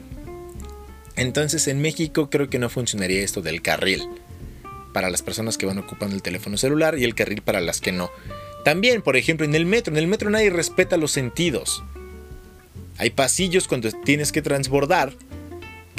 Entonces 1.15 1.67
en 1.67 1.81
México 1.81 2.29
creo 2.29 2.49
que 2.49 2.59
no 2.59 2.69
funcionaría 2.69 3.21
esto 3.21 3.41
del 3.41 3.61
carril 3.61 4.07
para 4.93 5.09
las 5.09 5.21
personas 5.21 5.57
que 5.57 5.65
van 5.65 5.77
ocupando 5.77 6.15
el 6.15 6.21
teléfono 6.21 6.57
celular 6.57 6.97
y 6.97 7.03
el 7.03 7.15
carril 7.15 7.41
para 7.41 7.59
las 7.59 7.81
que 7.81 7.91
no. 7.91 8.09
También, 8.63 9.01
por 9.01 9.17
ejemplo, 9.17 9.45
en 9.45 9.55
el 9.55 9.65
metro, 9.65 9.93
en 9.93 9.97
el 9.97 10.07
metro 10.07 10.29
nadie 10.29 10.49
respeta 10.49 10.97
los 10.97 11.11
sentidos. 11.11 11.83
Hay 12.97 13.11
pasillos 13.11 13.67
cuando 13.67 13.89
tienes 14.03 14.31
que 14.31 14.41
transbordar 14.41 15.13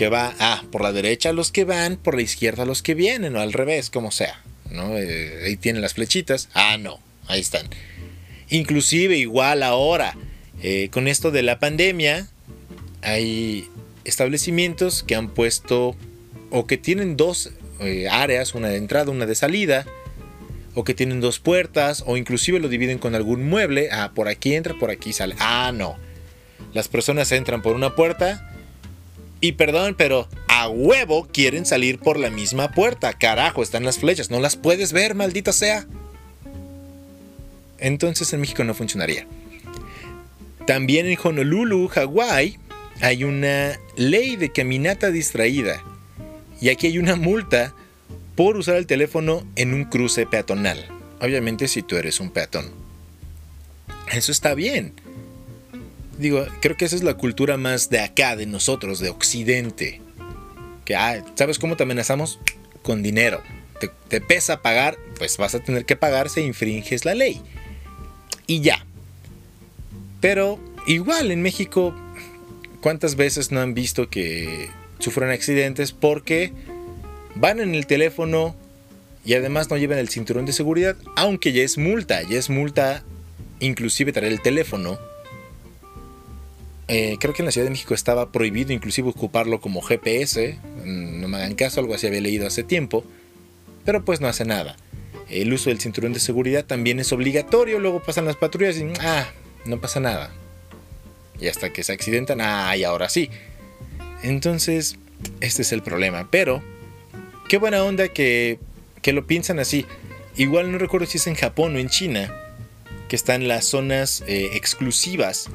que 0.00 0.08
va, 0.08 0.34
ah, 0.38 0.62
por 0.72 0.80
la 0.80 0.92
derecha 0.92 1.34
los 1.34 1.52
que 1.52 1.64
van, 1.64 1.98
por 1.98 2.14
la 2.14 2.22
izquierda 2.22 2.64
los 2.64 2.80
que 2.80 2.94
vienen, 2.94 3.36
o 3.36 3.40
al 3.40 3.52
revés, 3.52 3.90
como 3.90 4.10
sea. 4.10 4.42
¿no? 4.70 4.96
Eh, 4.96 5.42
ahí 5.44 5.56
tienen 5.58 5.82
las 5.82 5.92
flechitas. 5.92 6.48
Ah, 6.54 6.78
no, 6.78 6.98
ahí 7.26 7.40
están. 7.40 7.66
Inclusive 8.48 9.18
igual 9.18 9.62
ahora, 9.62 10.16
eh, 10.62 10.88
con 10.90 11.06
esto 11.06 11.30
de 11.30 11.42
la 11.42 11.58
pandemia, 11.58 12.28
hay 13.02 13.68
establecimientos 14.04 15.02
que 15.02 15.16
han 15.16 15.28
puesto 15.28 15.94
o 16.48 16.66
que 16.66 16.78
tienen 16.78 17.18
dos 17.18 17.50
eh, 17.80 18.08
áreas, 18.08 18.54
una 18.54 18.68
de 18.68 18.78
entrada, 18.78 19.10
una 19.10 19.26
de 19.26 19.34
salida, 19.34 19.84
o 20.74 20.82
que 20.82 20.94
tienen 20.94 21.20
dos 21.20 21.40
puertas, 21.40 22.04
o 22.06 22.16
inclusive 22.16 22.58
lo 22.58 22.70
dividen 22.70 22.96
con 22.96 23.14
algún 23.14 23.46
mueble. 23.46 23.90
Ah, 23.92 24.12
por 24.14 24.28
aquí 24.28 24.54
entra, 24.54 24.72
por 24.80 24.88
aquí 24.88 25.12
sale. 25.12 25.34
Ah, 25.40 25.72
no. 25.74 25.98
Las 26.72 26.88
personas 26.88 27.30
entran 27.32 27.60
por 27.60 27.76
una 27.76 27.94
puerta 27.94 28.46
y 29.40 29.52
perdón, 29.52 29.94
pero 29.96 30.28
a 30.48 30.68
huevo 30.68 31.26
quieren 31.32 31.64
salir 31.64 31.98
por 31.98 32.18
la 32.18 32.30
misma 32.30 32.72
puerta. 32.72 33.14
Carajo, 33.14 33.62
están 33.62 33.84
las 33.84 33.98
flechas. 33.98 34.30
No 34.30 34.40
las 34.40 34.56
puedes 34.56 34.92
ver, 34.92 35.14
maldita 35.14 35.52
sea. 35.52 35.86
Entonces 37.78 38.32
en 38.32 38.40
México 38.40 38.62
no 38.64 38.74
funcionaría. 38.74 39.26
También 40.66 41.06
en 41.06 41.18
Honolulu, 41.22 41.88
Hawái, 41.88 42.58
hay 43.00 43.24
una 43.24 43.78
ley 43.96 44.36
de 44.36 44.52
caminata 44.52 45.10
distraída. 45.10 45.82
Y 46.60 46.68
aquí 46.68 46.88
hay 46.88 46.98
una 46.98 47.16
multa 47.16 47.74
por 48.36 48.58
usar 48.58 48.76
el 48.76 48.86
teléfono 48.86 49.46
en 49.56 49.72
un 49.72 49.84
cruce 49.84 50.26
peatonal. 50.26 50.86
Obviamente 51.20 51.68
si 51.68 51.82
tú 51.82 51.96
eres 51.96 52.20
un 52.20 52.30
peatón. 52.30 52.70
Eso 54.12 54.32
está 54.32 54.54
bien 54.54 54.92
digo, 56.20 56.46
creo 56.60 56.76
que 56.76 56.84
esa 56.84 56.96
es 56.96 57.02
la 57.02 57.14
cultura 57.14 57.56
más 57.56 57.90
de 57.90 58.00
acá, 58.00 58.36
de 58.36 58.46
nosotros, 58.46 59.00
de 59.00 59.08
Occidente. 59.08 60.00
Que, 60.84 60.94
ah, 60.94 61.24
¿sabes 61.34 61.58
cómo 61.58 61.76
te 61.76 61.82
amenazamos? 61.82 62.38
Con 62.82 63.02
dinero. 63.02 63.42
Te, 64.08 64.20
pesa 64.20 64.60
pagar, 64.60 64.98
pues 65.18 65.38
vas 65.38 65.54
a 65.54 65.60
tener 65.60 65.86
que 65.86 65.96
pagar 65.96 66.28
si 66.28 66.40
infringes 66.40 67.04
la 67.04 67.14
ley. 67.14 67.40
Y 68.46 68.60
ya. 68.60 68.84
Pero 70.20 70.60
igual 70.86 71.30
en 71.30 71.40
México, 71.40 71.94
¿cuántas 72.82 73.16
veces 73.16 73.50
no 73.50 73.60
han 73.60 73.74
visto 73.74 74.10
que 74.10 74.68
sufren 74.98 75.30
accidentes 75.30 75.92
porque 75.92 76.52
van 77.34 77.60
en 77.60 77.74
el 77.74 77.86
teléfono 77.86 78.54
y 79.24 79.34
además 79.34 79.70
no 79.70 79.78
llevan 79.78 79.98
el 79.98 80.10
cinturón 80.10 80.44
de 80.44 80.52
seguridad? 80.52 80.96
Aunque 81.16 81.52
ya 81.52 81.62
es 81.62 81.78
multa, 81.78 82.22
ya 82.22 82.38
es 82.38 82.50
multa 82.50 83.02
inclusive 83.60 84.12
traer 84.12 84.32
el 84.32 84.42
teléfono. 84.42 84.98
Eh, 86.92 87.18
creo 87.20 87.32
que 87.32 87.42
en 87.42 87.46
la 87.46 87.52
Ciudad 87.52 87.66
de 87.66 87.70
México 87.70 87.94
estaba 87.94 88.32
prohibido 88.32 88.72
inclusive 88.72 89.08
ocuparlo 89.08 89.60
como 89.60 89.80
GPS. 89.80 90.58
No 90.84 91.28
me 91.28 91.36
hagan 91.36 91.54
caso, 91.54 91.78
algo 91.78 91.94
así 91.94 92.08
había 92.08 92.20
leído 92.20 92.48
hace 92.48 92.64
tiempo. 92.64 93.04
Pero 93.84 94.04
pues 94.04 94.20
no 94.20 94.26
hace 94.26 94.44
nada. 94.44 94.76
El 95.28 95.52
uso 95.52 95.70
del 95.70 95.78
cinturón 95.78 96.12
de 96.12 96.18
seguridad 96.18 96.64
también 96.64 96.98
es 96.98 97.12
obligatorio. 97.12 97.78
Luego 97.78 98.02
pasan 98.02 98.24
las 98.24 98.34
patrullas 98.34 98.76
y 98.76 98.86
ah, 99.00 99.28
no 99.66 99.80
pasa 99.80 100.00
nada. 100.00 100.32
Y 101.40 101.46
hasta 101.46 101.72
que 101.72 101.84
se 101.84 101.92
accidentan, 101.92 102.40
ah, 102.40 102.76
y 102.76 102.82
ahora 102.82 103.08
sí. 103.08 103.30
Entonces, 104.24 104.98
este 105.40 105.62
es 105.62 105.70
el 105.70 105.82
problema. 105.82 106.28
Pero, 106.28 106.60
qué 107.48 107.58
buena 107.58 107.84
onda 107.84 108.08
que, 108.08 108.58
que 109.00 109.12
lo 109.12 109.28
piensan 109.28 109.60
así. 109.60 109.86
Igual 110.36 110.72
no 110.72 110.78
recuerdo 110.78 111.06
si 111.06 111.18
es 111.18 111.28
en 111.28 111.36
Japón 111.36 111.76
o 111.76 111.78
en 111.78 111.88
China, 111.88 112.34
que 113.08 113.14
están 113.14 113.46
las 113.46 113.64
zonas 113.64 114.24
eh, 114.26 114.50
exclusivas 114.54 115.48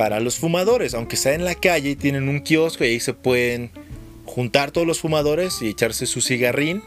para 0.00 0.18
los 0.18 0.38
fumadores. 0.38 0.94
Aunque 0.94 1.18
sea 1.18 1.34
en 1.34 1.44
la 1.44 1.54
calle, 1.54 1.94
tienen 1.94 2.30
un 2.30 2.40
kiosco 2.40 2.84
y 2.84 2.86
ahí 2.86 3.00
se 3.00 3.12
pueden 3.12 3.70
juntar 4.24 4.70
todos 4.70 4.86
los 4.86 4.98
fumadores 4.98 5.60
y 5.60 5.68
echarse 5.68 6.06
su 6.06 6.22
cigarrín 6.22 6.82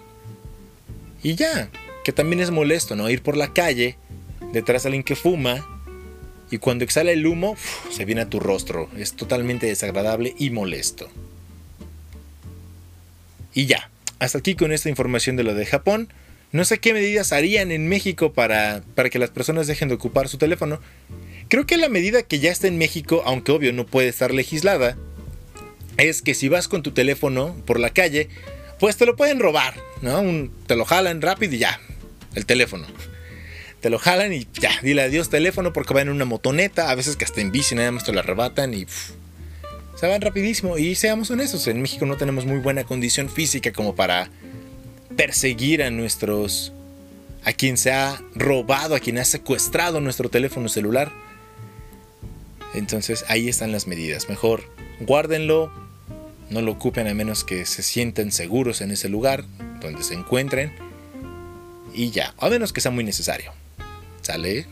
y 1.22 1.36
ya, 1.36 1.70
que 2.04 2.12
también 2.12 2.40
es 2.40 2.50
molesto, 2.50 2.96
¿no? 2.96 3.08
Ir 3.12 3.22
por 3.22 3.38
la 3.38 3.54
calle 3.54 3.98
detrás 4.52 4.82
de 4.82 4.88
alguien 4.88 5.04
que 5.04 5.16
fuma 5.16 5.64
y 6.50 6.58
cuando 6.58 6.86
exhala 6.86 7.12
el 7.12 7.28
humo 7.28 7.56
se 7.92 8.04
viene 8.06 8.22
a 8.22 8.30
tu 8.32 8.40
rostro. 8.40 8.90
Es 8.98 9.14
totalmente 9.14 9.68
desagradable 9.68 10.34
y 10.40 10.50
molesto. 10.50 11.08
Y 13.54 13.68
ya, 13.68 13.92
hasta 14.18 14.40
aquí 14.40 14.56
con 14.56 14.72
esta 14.72 14.90
información 14.90 15.36
de 15.36 15.44
lo 15.44 15.54
de 15.54 15.68
Japón. 15.68 16.12
No 16.52 16.66
sé 16.66 16.80
qué 16.80 16.94
medidas 16.94 17.32
harían 17.32 17.72
en 17.72 17.88
México 17.88 18.34
para, 18.34 18.82
para 18.96 19.12
que 19.12 19.20
las 19.20 19.30
personas 19.30 19.68
dejen 19.68 19.90
de 19.90 19.94
ocupar 19.94 20.30
su 20.30 20.40
teléfono. 20.40 20.80
Creo 21.54 21.68
que 21.68 21.78
la 21.78 21.88
medida 21.88 22.24
que 22.24 22.40
ya 22.40 22.52
está 22.52 22.66
en 22.66 22.80
México, 22.80 23.22
aunque 23.28 23.52
obvio 23.52 23.74
no 23.74 23.86
puede 23.86 24.08
estar 24.08 24.34
legislada, 24.34 24.98
es 25.98 26.24
que 26.24 26.34
si 26.34 26.50
vas 26.50 26.68
con 26.68 26.82
tu 26.82 26.94
teléfono 26.94 27.56
por 27.68 27.80
la 27.80 27.92
calle, 27.92 28.28
pues 28.80 28.98
te 28.98 29.06
lo 29.06 29.16
pueden 29.16 29.40
robar, 29.40 29.76
¿no? 30.02 30.50
te 30.66 30.76
lo 30.76 30.84
jalan 30.84 31.22
rápido 31.22 31.54
y 31.54 31.60
ya, 31.60 31.80
el 32.34 32.48
teléfono. 32.48 32.88
Te 33.82 33.92
lo 33.92 34.00
jalan 34.00 34.34
y 34.34 34.48
ya, 34.60 34.72
dile 34.82 35.04
adiós 35.04 35.30
teléfono 35.30 35.74
porque 35.74 35.94
va 35.94 36.02
en 36.02 36.10
una 36.10 36.26
motoneta, 36.26 36.90
a 36.90 36.96
veces 36.96 37.18
que 37.18 37.26
hasta 37.26 37.42
en 37.42 37.52
bici 37.52 37.76
nada 37.76 37.92
más 37.92 38.04
te 38.04 38.14
lo 38.14 38.22
arrebatan 38.22 38.74
y 38.74 38.88
se 39.96 40.08
van 40.08 40.22
rapidísimo. 40.22 40.80
Y 40.80 40.96
seamos 40.96 41.30
honestos, 41.30 41.68
en 41.68 41.84
México 41.84 42.08
no 42.08 42.18
tenemos 42.18 42.48
muy 42.48 42.58
buena 42.58 42.84
condición 42.84 43.30
física 43.30 43.72
como 43.72 43.94
para 43.94 44.32
perseguir 45.16 45.84
a 45.84 45.92
nuestros... 45.92 46.74
a 47.44 47.54
quien 47.54 47.78
se 47.78 47.92
ha 47.92 48.20
robado, 48.34 48.96
a 48.96 49.00
quien 49.00 49.20
ha 49.20 49.24
secuestrado 49.24 50.02
nuestro 50.02 50.30
teléfono 50.30 50.68
celular. 50.68 51.12
Entonces 52.74 53.26
ahí 53.28 53.50
están 53.50 53.72
las 53.72 53.88
medidas. 53.88 54.30
Mejor 54.30 54.64
guárdenlo, 55.00 55.72
no 56.50 56.62
lo 56.62 56.72
ocupen 56.72 57.08
a 57.08 57.14
menos 57.14 57.44
que 57.44 57.66
se 57.66 57.84
sientan 57.84 58.32
seguros 58.32 58.82
en 58.82 58.92
ese 58.92 59.10
lugar 59.10 59.46
donde 59.82 60.04
se 60.04 60.14
encuentren. 60.14 60.74
Y 61.94 62.10
ya, 62.12 62.34
a 62.38 62.50
menos 62.50 62.74
que 62.74 62.82
sea 62.82 62.92
muy 62.92 63.04
necesario. 63.04 63.52
¿Sale? 64.22 64.66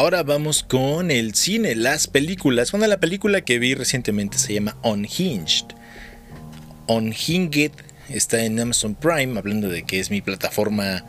Ahora 0.00 0.22
vamos 0.22 0.62
con 0.62 1.10
el 1.10 1.34
cine, 1.34 1.74
las 1.74 2.06
películas. 2.06 2.72
De 2.72 2.88
la 2.88 3.00
película 3.00 3.42
que 3.42 3.58
vi 3.58 3.74
recientemente 3.74 4.38
se 4.38 4.54
llama 4.54 4.78
Unhinged. 4.82 5.66
Unhinged 6.86 7.72
está 8.08 8.42
en 8.42 8.58
Amazon 8.58 8.94
Prime, 8.94 9.38
hablando 9.38 9.68
de 9.68 9.82
que 9.82 10.00
es 10.00 10.10
mi 10.10 10.22
plataforma 10.22 11.04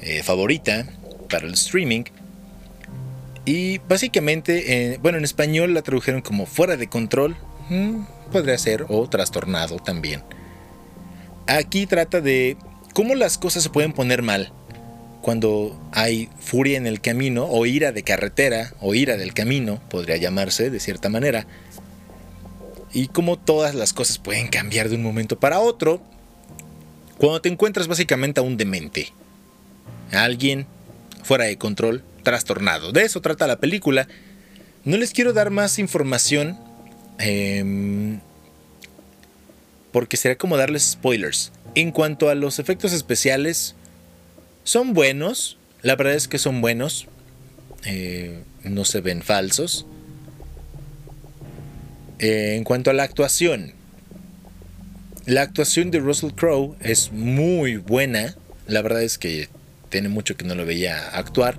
eh, 0.00 0.22
favorita 0.22 0.86
para 1.28 1.48
el 1.48 1.54
streaming. 1.54 2.04
Y 3.46 3.78
básicamente, 3.78 4.92
eh, 4.92 4.98
bueno, 5.02 5.18
en 5.18 5.24
español 5.24 5.74
la 5.74 5.82
tradujeron 5.82 6.22
como 6.22 6.46
fuera 6.46 6.76
de 6.76 6.86
control, 6.86 7.36
mm, 7.68 8.04
podría 8.30 8.58
ser, 8.58 8.86
o 8.90 9.08
trastornado 9.08 9.80
también. 9.80 10.22
Aquí 11.48 11.86
trata 11.86 12.20
de 12.20 12.56
cómo 12.94 13.16
las 13.16 13.38
cosas 13.38 13.64
se 13.64 13.70
pueden 13.70 13.92
poner 13.92 14.22
mal 14.22 14.52
cuando 15.22 15.80
hay 15.92 16.28
furia 16.40 16.76
en 16.76 16.86
el 16.86 17.00
camino, 17.00 17.46
o 17.46 17.64
ira 17.64 17.92
de 17.92 18.02
carretera, 18.02 18.74
o 18.80 18.94
ira 18.94 19.16
del 19.16 19.32
camino, 19.32 19.80
podría 19.88 20.16
llamarse 20.16 20.68
de 20.68 20.80
cierta 20.80 21.08
manera 21.08 21.46
y 22.92 23.08
cómo 23.08 23.38
todas 23.38 23.74
las 23.74 23.92
cosas 23.92 24.18
pueden 24.18 24.48
cambiar 24.48 24.88
de 24.88 24.96
un 24.96 25.02
momento 25.02 25.38
para 25.38 25.60
otro 25.60 26.02
cuando 27.18 27.40
te 27.40 27.48
encuentras 27.48 27.88
básicamente 27.88 28.40
a 28.40 28.42
un 28.42 28.56
demente, 28.56 29.12
a 30.12 30.24
alguien 30.24 30.66
fuera 31.22 31.44
de 31.44 31.56
control, 31.56 32.02
trastornado. 32.22 32.92
De 32.92 33.04
eso 33.04 33.20
trata 33.20 33.46
la 33.46 33.60
película. 33.60 34.08
No 34.84 34.96
les 34.96 35.12
quiero 35.12 35.32
dar 35.32 35.50
más 35.50 35.78
información 35.78 36.58
em, 37.18 38.18
porque 39.92 40.16
sería 40.16 40.36
como 40.36 40.56
darles 40.56 40.82
spoilers. 40.82 41.52
En 41.74 41.92
cuanto 41.92 42.28
a 42.28 42.34
los 42.34 42.58
efectos 42.58 42.92
especiales, 42.92 43.76
son 44.64 44.94
buenos. 44.94 45.58
La 45.82 45.96
verdad 45.96 46.14
es 46.14 46.28
que 46.28 46.38
son 46.38 46.60
buenos. 46.60 47.06
Eh, 47.84 48.42
no 48.64 48.84
se 48.84 49.00
ven 49.00 49.22
falsos. 49.22 49.86
Eh, 52.18 52.54
en 52.56 52.64
cuanto 52.64 52.90
a 52.90 52.94
la 52.94 53.02
actuación, 53.02 53.72
la 55.26 55.42
actuación 55.42 55.90
de 55.90 55.98
Russell 55.98 56.30
Crowe 56.30 56.76
es 56.80 57.12
muy 57.12 57.76
buena. 57.76 58.36
La 58.66 58.82
verdad 58.82 59.02
es 59.02 59.18
que 59.18 59.48
tiene 59.88 60.08
mucho 60.08 60.36
que 60.36 60.44
no 60.44 60.54
lo 60.54 60.64
veía 60.64 61.08
actuar. 61.08 61.58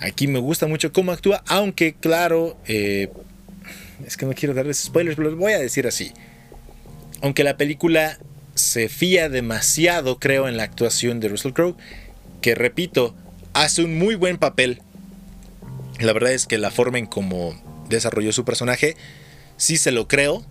Aquí 0.00 0.26
me 0.26 0.38
gusta 0.38 0.66
mucho 0.66 0.92
cómo 0.92 1.12
actúa, 1.12 1.42
aunque 1.46 1.94
claro, 1.94 2.58
eh, 2.66 3.08
es 4.06 4.16
que 4.16 4.26
no 4.26 4.34
quiero 4.34 4.52
darles 4.52 4.78
spoilers, 4.78 5.16
pero 5.16 5.30
los 5.30 5.38
voy 5.38 5.52
a 5.52 5.58
decir 5.58 5.86
así. 5.86 6.12
Aunque 7.22 7.44
la 7.44 7.56
película 7.56 8.18
se 8.56 8.88
fía 8.88 9.28
demasiado, 9.28 10.18
creo, 10.18 10.48
en 10.48 10.56
la 10.56 10.64
actuación 10.64 11.20
de 11.20 11.28
Russell 11.28 11.52
Crowe, 11.52 11.76
que 12.40 12.54
repito, 12.54 13.14
hace 13.52 13.84
un 13.84 13.98
muy 13.98 14.14
buen 14.14 14.38
papel. 14.38 14.80
La 16.00 16.12
verdad 16.12 16.32
es 16.32 16.46
que 16.46 16.58
la 16.58 16.70
forma 16.70 16.98
en 16.98 17.06
cómo 17.06 17.54
desarrolló 17.88 18.32
su 18.32 18.44
personaje 18.44 18.96
sí 19.56 19.76
se 19.76 19.92
lo 19.92 20.08
creo. 20.08 20.44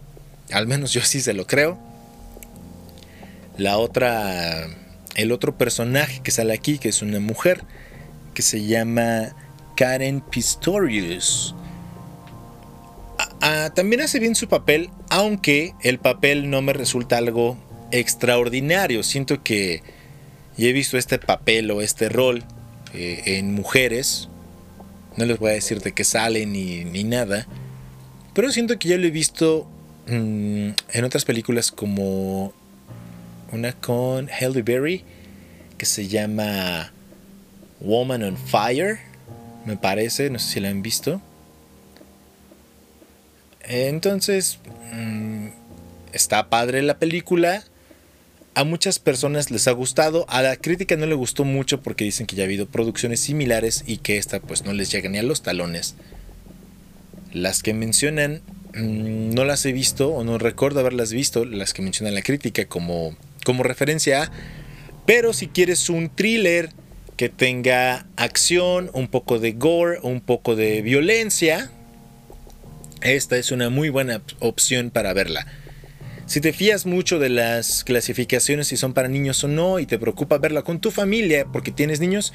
Al 0.51 0.67
menos 0.67 0.93
yo 0.93 1.01
sí 1.01 1.19
se 1.19 1.33
lo 1.33 1.47
creo. 1.47 1.77
La 3.57 3.77
otra. 3.77 4.67
El 5.15 5.31
otro 5.31 5.57
personaje 5.57 6.19
que 6.21 6.31
sale 6.31 6.53
aquí, 6.53 6.77
que 6.77 6.89
es 6.89 7.01
una 7.01 7.19
mujer, 7.19 7.63
que 8.33 8.41
se 8.41 8.65
llama 8.65 9.33
Karen 9.75 10.21
Pistorius. 10.21 11.55
también 13.73 14.01
hace 14.01 14.19
bien 14.19 14.35
su 14.35 14.49
papel, 14.49 14.89
aunque 15.09 15.73
el 15.81 15.99
papel 15.99 16.49
no 16.49 16.61
me 16.61 16.73
resulta 16.73 17.17
algo 17.17 17.57
extraordinario. 17.91 19.03
Siento 19.03 19.43
que 19.43 19.81
ya 20.57 20.67
he 20.67 20.73
visto 20.73 20.97
este 20.97 21.19
papel 21.19 21.69
o 21.71 21.81
este 21.81 22.09
rol 22.09 22.43
eh, 22.93 23.37
en 23.37 23.53
mujeres. 23.53 24.29
No 25.17 25.25
les 25.25 25.39
voy 25.39 25.51
a 25.51 25.53
decir 25.53 25.81
de 25.81 25.93
qué 25.93 26.03
sale 26.03 26.45
ni, 26.45 26.83
ni 26.83 27.03
nada. 27.03 27.47
Pero 28.33 28.51
siento 28.51 28.77
que 28.77 28.89
ya 28.89 28.97
lo 28.97 29.07
he 29.07 29.11
visto 29.11 29.67
mm, 30.07 30.69
en 30.93 31.03
otras 31.03 31.25
películas 31.25 31.71
como 31.71 32.53
una 33.51 33.73
con 33.73 34.29
Halle 34.29 34.61
Berry 34.61 35.03
que 35.77 35.85
se 35.85 36.07
llama 36.07 36.91
Woman 37.81 38.23
on 38.23 38.37
Fire, 38.37 38.99
me 39.65 39.77
parece, 39.77 40.29
no 40.29 40.39
sé 40.39 40.53
si 40.53 40.59
la 40.59 40.69
han 40.69 40.81
visto. 40.81 41.21
Entonces, 43.61 44.59
mm, 44.93 45.47
está 46.13 46.49
padre 46.49 46.81
la 46.81 46.97
película. 46.97 47.63
A 48.55 48.63
muchas 48.63 48.99
personas 48.99 49.51
les 49.51 49.67
ha 49.67 49.71
gustado, 49.71 50.25
a 50.29 50.41
la 50.41 50.55
crítica 50.55 50.95
no 50.95 51.05
le 51.05 51.15
gustó 51.15 51.43
mucho 51.43 51.81
porque 51.81 52.05
dicen 52.05 52.25
que 52.25 52.35
ya 52.35 52.43
ha 52.43 52.45
habido 52.45 52.65
producciones 52.65 53.19
similares 53.19 53.83
y 53.85 53.97
que 53.97 54.17
esta 54.17 54.39
pues 54.39 54.63
no 54.63 54.73
les 54.73 54.91
llega 54.91 55.09
ni 55.09 55.17
a 55.17 55.23
los 55.23 55.41
talones. 55.41 55.95
Las 57.33 57.61
que 57.61 57.73
mencionan 57.73 58.41
mm, 58.73 59.33
no 59.33 59.43
las 59.43 59.65
he 59.65 59.73
visto 59.73 60.09
o 60.09 60.23
no 60.23 60.37
recuerdo 60.37 60.79
haberlas 60.79 61.11
visto, 61.11 61.45
las 61.45 61.73
que 61.73 61.81
mencionan 61.81 62.15
la 62.15 62.21
crítica 62.21 62.65
como, 62.65 63.15
como 63.43 63.63
referencia 63.63 64.31
pero 65.05 65.33
si 65.33 65.47
quieres 65.47 65.89
un 65.89 66.09
thriller 66.09 66.69
que 67.15 67.29
tenga 67.29 68.05
acción, 68.15 68.89
un 68.93 69.07
poco 69.07 69.39
de 69.39 69.53
gore, 69.53 69.99
un 70.01 70.19
poco 70.19 70.55
de 70.55 70.81
violencia, 70.81 71.69
esta 73.01 73.37
es 73.37 73.51
una 73.51 73.69
muy 73.69 73.89
buena 73.89 74.21
opción 74.39 74.89
para 74.89 75.13
verla. 75.13 75.45
Si 76.25 76.41
te 76.41 76.53
fías 76.53 76.88
mucho 76.88 77.19
de 77.19 77.29
las 77.29 77.83
clasificaciones 77.83 78.67
si 78.67 78.77
son 78.77 78.93
para 78.93 79.07
niños 79.07 79.43
o 79.43 79.47
no 79.47 79.79
y 79.79 79.85
te 79.85 79.99
preocupa 79.99 80.39
verla 80.39 80.63
con 80.63 80.79
tu 80.79 80.89
familia 80.89 81.45
porque 81.51 81.71
tienes 81.71 81.99
niños, 81.99 82.33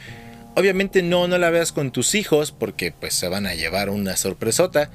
obviamente 0.55 1.03
no, 1.03 1.27
no 1.27 1.39
la 1.39 1.51
veas 1.51 1.73
con 1.73 1.91
tus 1.91 2.15
hijos 2.15 2.53
porque 2.53 2.93
pues 2.93 3.15
se 3.15 3.29
van 3.29 3.47
a 3.47 3.55
llevar 3.55 3.91
una 3.91 4.17
sorpresota. 4.17 4.91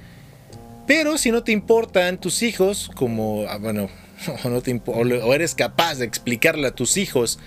Pero 0.88 1.18
si 1.18 1.32
no 1.32 1.44
te 1.44 1.52
importan 1.52 2.20
tus 2.20 2.42
hijos, 2.42 2.90
como, 2.96 3.46
ah, 3.50 3.58
bueno, 3.58 3.90
o, 4.44 4.50
no 4.50 4.62
te 4.62 4.82
o 4.86 5.34
eres 5.34 5.56
capaz 5.56 5.96
de 5.96 6.06
explicarle 6.06 6.68
a 6.68 6.76
tus 6.76 6.96
hijos, 6.96 7.40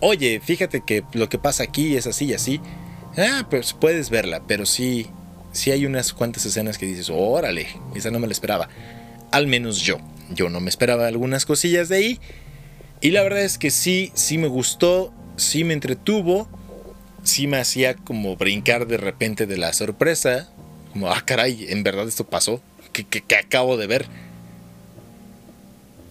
oye, 0.00 0.40
fíjate 0.44 0.82
que 0.86 1.02
lo 1.14 1.28
que 1.28 1.38
pasa 1.38 1.64
aquí 1.64 1.96
es 1.96 2.06
así 2.06 2.26
y 2.26 2.34
así, 2.34 2.60
ah, 3.16 3.46
pues 3.50 3.72
puedes 3.72 4.08
verla, 4.08 4.42
pero 4.46 4.66
sí, 4.66 5.08
sí 5.50 5.72
hay 5.72 5.84
unas 5.84 6.12
cuantas 6.12 6.46
escenas 6.46 6.78
que 6.78 6.86
dices, 6.86 7.10
órale, 7.10 7.66
esa 7.96 8.12
no 8.12 8.20
me 8.20 8.28
la 8.28 8.32
esperaba. 8.32 8.68
Al 9.30 9.46
menos 9.46 9.80
yo, 9.80 9.98
yo 10.34 10.48
no 10.48 10.60
me 10.60 10.70
esperaba 10.70 11.06
algunas 11.06 11.46
cosillas 11.46 11.88
de 11.88 11.96
ahí. 11.96 12.20
Y 13.00 13.10
la 13.10 13.22
verdad 13.22 13.42
es 13.42 13.58
que 13.58 13.70
sí, 13.70 14.12
sí 14.14 14.38
me 14.38 14.48
gustó, 14.48 15.12
sí 15.36 15.64
me 15.64 15.74
entretuvo, 15.74 16.48
sí 17.24 17.46
me 17.46 17.58
hacía 17.58 17.94
como 17.94 18.36
brincar 18.36 18.86
de 18.86 18.96
repente 18.96 19.46
de 19.46 19.56
la 19.56 19.72
sorpresa, 19.72 20.48
como, 20.92 21.08
ah, 21.08 21.22
caray, 21.24 21.66
en 21.70 21.82
verdad 21.82 22.06
esto 22.06 22.28
pasó 22.28 22.60
que, 22.92 23.24
acabo 23.36 23.76
de 23.76 23.86
ver. 23.86 24.06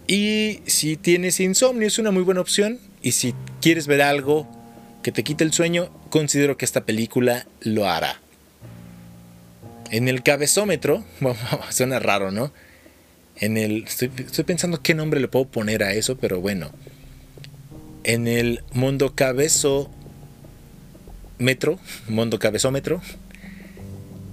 Y 0.08 0.62
si 0.66 0.98
tienes 0.98 1.40
insomnio 1.40 1.88
es 1.88 2.00
una 2.00 2.12
muy 2.12 2.24
buena 2.24 2.42
opción. 2.42 2.80
Y 3.02 3.14
si 3.14 3.34
quieres 3.62 3.88
ver 3.88 4.02
algo 4.02 4.48
que 5.04 5.12
te 5.12 5.24
quite 5.24 5.44
el 5.44 5.54
sueño, 5.54 5.90
considero 6.10 6.58
que 6.58 6.66
esta 6.66 6.82
película 6.82 7.48
lo 7.62 7.88
hará. 7.88 8.20
En 9.90 10.08
el 10.08 10.24
cabezómetro, 10.24 11.04
suena 11.70 12.00
raro, 12.00 12.32
¿no? 12.32 12.52
En 13.38 13.58
el. 13.58 13.86
Estoy, 13.86 14.10
pensando 14.46 14.82
qué 14.82 14.94
nombre 14.94 15.20
le 15.20 15.28
puedo 15.28 15.46
poner 15.46 15.84
a 15.84 15.94
eso, 15.94 16.18
pero 16.18 16.42
bueno. 16.42 16.72
En 18.04 18.28
el 18.28 18.64
mundo 18.74 19.16
cabezo. 19.16 19.90
Metro, 21.38 21.80
mundo 22.08 22.38
cabezómetro, 22.38 23.02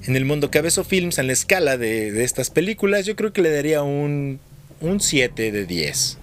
en 0.09 0.17
el 0.17 0.25
mundo 0.25 0.51
Cabezo 0.51 0.85
Films, 0.85 1.19
en 1.19 1.27
la 1.27 1.35
escala 1.35 1.77
de, 1.77 2.25
estas 2.25 2.49
películas, 2.49 3.05
yo 3.05 3.15
creo 3.15 3.35
que 3.35 3.43
le 3.43 3.51
daría 3.51 3.83
un, 3.83 4.41
un 4.81 5.01
7 5.01 5.53
de 5.53 5.67
10. 5.67 6.17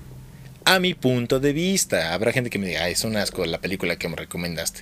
A 0.66 0.80
mi 0.80 0.96
punto 0.96 1.40
de 1.40 1.54
vista. 1.54 2.14
Habrá 2.16 2.32
gente 2.32 2.50
que 2.50 2.58
me 2.58 2.66
diga, 2.66 2.90
es 2.90 3.04
un 3.04 3.16
asco 3.16 3.46
la 3.46 3.62
película 3.62 3.98
que 3.98 4.10
me 4.10 4.16
recomendaste. 4.16 4.82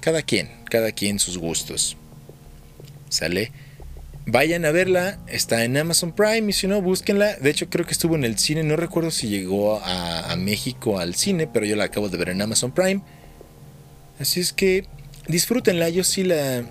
Cada 0.00 0.22
quien, 0.22 0.50
cada 0.68 0.90
quien 0.90 1.20
sus 1.20 1.38
gustos. 1.38 1.96
¿Sale? 3.08 3.52
Vayan 4.28 4.64
a 4.64 4.72
verla, 4.72 5.18
está 5.28 5.62
en 5.62 5.76
Amazon 5.76 6.10
Prime 6.10 6.50
y 6.50 6.52
si 6.52 6.66
no, 6.66 6.82
búsquenla. 6.82 7.36
De 7.36 7.48
hecho, 7.48 7.70
creo 7.70 7.86
que 7.86 7.92
estuvo 7.92 8.16
en 8.16 8.24
el 8.24 8.38
cine, 8.38 8.64
no 8.64 8.74
recuerdo 8.74 9.12
si 9.12 9.28
llegó 9.28 9.80
a, 9.84 10.34
México 10.36 10.98
al 10.98 11.14
cine, 11.14 11.46
pero 11.46 11.64
yo 11.64 11.76
la 11.76 11.84
acabo 11.84 12.08
de 12.08 12.18
ver 12.18 12.30
en 12.30 12.42
Amazon 12.42 12.72
Prime. 12.72 13.02
Así 14.18 14.40
es 14.40 14.52
que 14.52 14.84
disfrútenla, 15.28 15.88
yo 15.90 16.02
sí 16.02 16.24
la, 16.24 16.64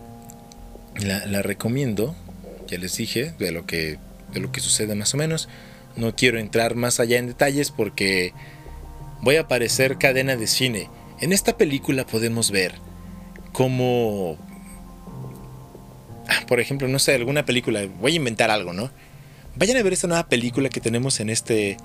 la, 0.97 1.41
recomiendo, 1.41 2.13
ya 2.67 2.77
les 2.77 2.97
dije, 2.97 3.33
de 3.39 3.51
lo, 3.53 3.65
que, 3.65 3.99
de 4.33 4.39
lo 4.41 4.51
que 4.51 4.59
sucede 4.59 4.93
más 4.95 5.13
o 5.13 5.17
menos. 5.17 5.47
No 5.95 6.13
quiero 6.13 6.39
entrar 6.39 6.75
más 6.75 6.99
allá 6.99 7.17
en 7.19 7.27
detalles 7.27 7.71
porque 7.71 8.33
voy 9.21 9.37
a 9.37 9.41
aparecer 9.41 9.97
cadena 9.97 10.35
de 10.35 10.47
cine. 10.47 10.89
En 11.21 11.31
esta 11.31 11.55
película 11.55 12.05
podemos 12.05 12.51
ver 12.51 12.73
cómo, 13.53 14.37
por 16.47 16.59
ejemplo, 16.59 16.87
no 16.87 16.99
sé, 16.99 17.15
alguna 17.15 17.45
película, 17.45 17.85
voy 17.99 18.13
a 18.13 18.15
inventar 18.15 18.51
algo, 18.51 18.73
¿no? 18.73 18.91
Vayan 19.55 19.77
a 19.77 19.83
ver 19.83 19.93
esta 19.93 20.07
nueva 20.07 20.27
película 20.27 20.69
que 20.69 20.81
tenemos 20.81 21.19
en 21.19 21.29
este 21.29 21.77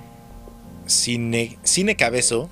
cine, 0.87 1.59
cine 1.63 1.97
cabezo. 1.97 2.51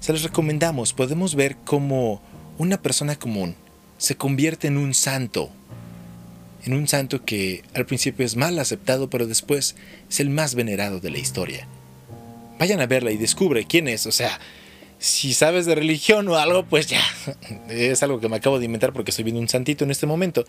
Se 0.00 0.12
los 0.12 0.22
recomendamos, 0.22 0.92
podemos 0.92 1.34
ver 1.34 1.56
cómo 1.64 2.22
una 2.58 2.80
persona 2.80 3.16
común 3.16 3.56
se 3.98 4.16
convierte 4.16 4.68
en 4.68 4.76
un 4.76 4.94
santo. 4.94 5.50
En 6.64 6.74
un 6.74 6.86
santo 6.88 7.24
que 7.24 7.64
al 7.74 7.86
principio 7.86 8.24
es 8.24 8.36
mal 8.36 8.58
aceptado, 8.58 9.10
pero 9.10 9.26
después 9.26 9.76
es 10.08 10.20
el 10.20 10.30
más 10.30 10.54
venerado 10.54 11.00
de 11.00 11.10
la 11.10 11.18
historia. 11.18 11.66
Vayan 12.58 12.80
a 12.80 12.86
verla 12.86 13.10
y 13.10 13.16
descubre 13.16 13.64
quién 13.64 13.88
es. 13.88 14.06
O 14.06 14.12
sea, 14.12 14.38
si 14.98 15.32
sabes 15.32 15.66
de 15.66 15.74
religión 15.74 16.28
o 16.28 16.36
algo, 16.36 16.64
pues 16.64 16.86
ya. 16.86 17.02
Es 17.68 18.02
algo 18.02 18.20
que 18.20 18.28
me 18.28 18.36
acabo 18.36 18.58
de 18.58 18.64
inventar 18.64 18.92
porque 18.92 19.10
estoy 19.10 19.24
viendo 19.24 19.40
un 19.40 19.48
santito 19.48 19.84
en 19.84 19.90
este 19.90 20.06
momento. 20.06 20.44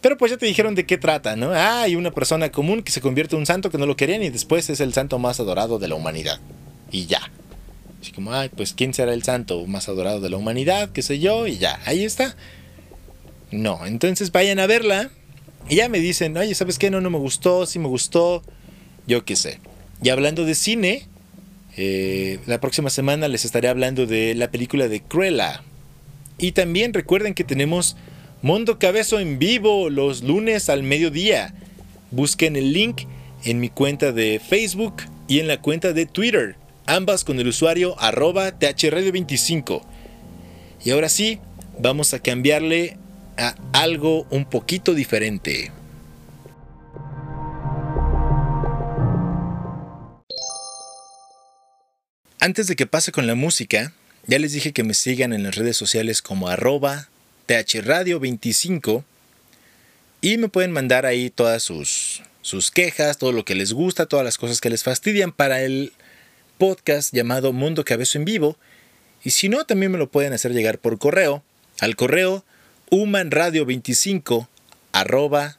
Pero 0.00 0.18
pues 0.18 0.30
ya 0.30 0.36
te 0.36 0.46
dijeron 0.46 0.74
de 0.74 0.86
qué 0.86 0.98
trata, 0.98 1.36
¿no? 1.36 1.52
Ah, 1.52 1.82
hay 1.82 1.96
una 1.96 2.10
persona 2.10 2.52
común 2.52 2.82
que 2.82 2.92
se 2.92 3.00
convierte 3.00 3.34
en 3.34 3.40
un 3.40 3.46
santo 3.46 3.70
que 3.70 3.78
no 3.78 3.86
lo 3.86 3.96
querían 3.96 4.22
y 4.22 4.28
después 4.28 4.68
es 4.68 4.80
el 4.80 4.92
santo 4.92 5.18
más 5.18 5.40
adorado 5.40 5.78
de 5.78 5.88
la 5.88 5.94
humanidad. 5.94 6.38
Y 6.90 7.06
ya. 7.06 7.20
Así 8.00 8.12
como, 8.12 8.32
ay, 8.32 8.50
pues 8.50 8.74
¿quién 8.74 8.94
será 8.94 9.14
el 9.14 9.22
santo 9.22 9.66
más 9.66 9.88
adorado 9.88 10.20
de 10.20 10.30
la 10.30 10.36
humanidad? 10.36 10.90
¿Qué 10.90 11.02
sé 11.02 11.18
yo? 11.18 11.46
Y 11.46 11.58
ya, 11.58 11.80
ahí 11.86 12.04
está. 12.04 12.36
No, 13.50 13.86
entonces 13.86 14.32
vayan 14.32 14.58
a 14.58 14.66
verla 14.66 15.10
y 15.68 15.76
ya 15.76 15.88
me 15.88 15.98
dicen, 15.98 16.36
oye, 16.36 16.54
¿sabes 16.54 16.78
qué? 16.78 16.90
No, 16.90 17.00
no 17.00 17.10
me 17.10 17.18
gustó, 17.18 17.66
sí 17.66 17.78
me 17.78 17.88
gustó, 17.88 18.42
yo 19.06 19.24
qué 19.24 19.34
sé. 19.34 19.60
Y 20.02 20.10
hablando 20.10 20.44
de 20.44 20.54
cine, 20.54 21.08
eh, 21.76 22.38
la 22.46 22.60
próxima 22.60 22.90
semana 22.90 23.28
les 23.28 23.44
estaré 23.44 23.68
hablando 23.68 24.06
de 24.06 24.34
la 24.34 24.50
película 24.50 24.88
de 24.88 25.00
Cruella. 25.00 25.62
Y 26.38 26.52
también 26.52 26.94
recuerden 26.94 27.34
que 27.34 27.44
tenemos 27.44 27.96
Mundo 28.42 28.78
Cabezo 28.78 29.18
en 29.18 29.38
vivo 29.38 29.90
los 29.90 30.22
lunes 30.22 30.68
al 30.68 30.82
mediodía. 30.82 31.54
Busquen 32.10 32.56
el 32.56 32.72
link 32.72 33.02
en 33.44 33.60
mi 33.60 33.68
cuenta 33.68 34.12
de 34.12 34.40
Facebook 34.40 35.02
y 35.28 35.40
en 35.40 35.48
la 35.48 35.60
cuenta 35.60 35.92
de 35.92 36.06
Twitter 36.06 36.56
ambas 36.86 37.24
con 37.24 37.38
el 37.38 37.48
usuario 37.48 37.98
arroba 37.98 38.58
thradio25. 38.58 39.82
Y 40.84 40.90
ahora 40.90 41.08
sí, 41.08 41.40
vamos 41.78 42.14
a 42.14 42.20
cambiarle 42.20 42.96
a 43.36 43.54
algo 43.72 44.26
un 44.30 44.44
poquito 44.44 44.94
diferente. 44.94 45.72
Antes 52.38 52.66
de 52.66 52.76
que 52.76 52.86
pase 52.86 53.12
con 53.12 53.26
la 53.26 53.34
música, 53.34 53.92
ya 54.26 54.38
les 54.38 54.52
dije 54.52 54.72
que 54.72 54.84
me 54.84 54.94
sigan 54.94 55.32
en 55.32 55.42
las 55.42 55.56
redes 55.56 55.76
sociales 55.76 56.20
como 56.20 56.48
arroba 56.48 57.08
thradio25 57.48 59.04
y 60.20 60.36
me 60.36 60.48
pueden 60.48 60.72
mandar 60.72 61.06
ahí 61.06 61.30
todas 61.30 61.62
sus, 61.62 62.22
sus 62.42 62.70
quejas, 62.70 63.18
todo 63.18 63.32
lo 63.32 63.44
que 63.44 63.54
les 63.54 63.72
gusta, 63.72 64.06
todas 64.06 64.24
las 64.24 64.38
cosas 64.38 64.60
que 64.60 64.70
les 64.70 64.82
fastidian 64.82 65.32
para 65.32 65.62
el 65.62 65.92
podcast 66.58 67.14
llamado 67.14 67.52
Mundo 67.52 67.84
Cabezo 67.84 68.18
en 68.18 68.24
Vivo. 68.24 68.56
Y 69.24 69.30
si 69.30 69.48
no, 69.48 69.64
también 69.64 69.92
me 69.92 69.98
lo 69.98 70.10
pueden 70.10 70.32
hacer 70.32 70.52
llegar 70.52 70.78
por 70.78 70.98
correo 70.98 71.42
al 71.80 71.96
correo 71.96 72.44
humanradio25 72.90 74.48
arroba 74.92 75.58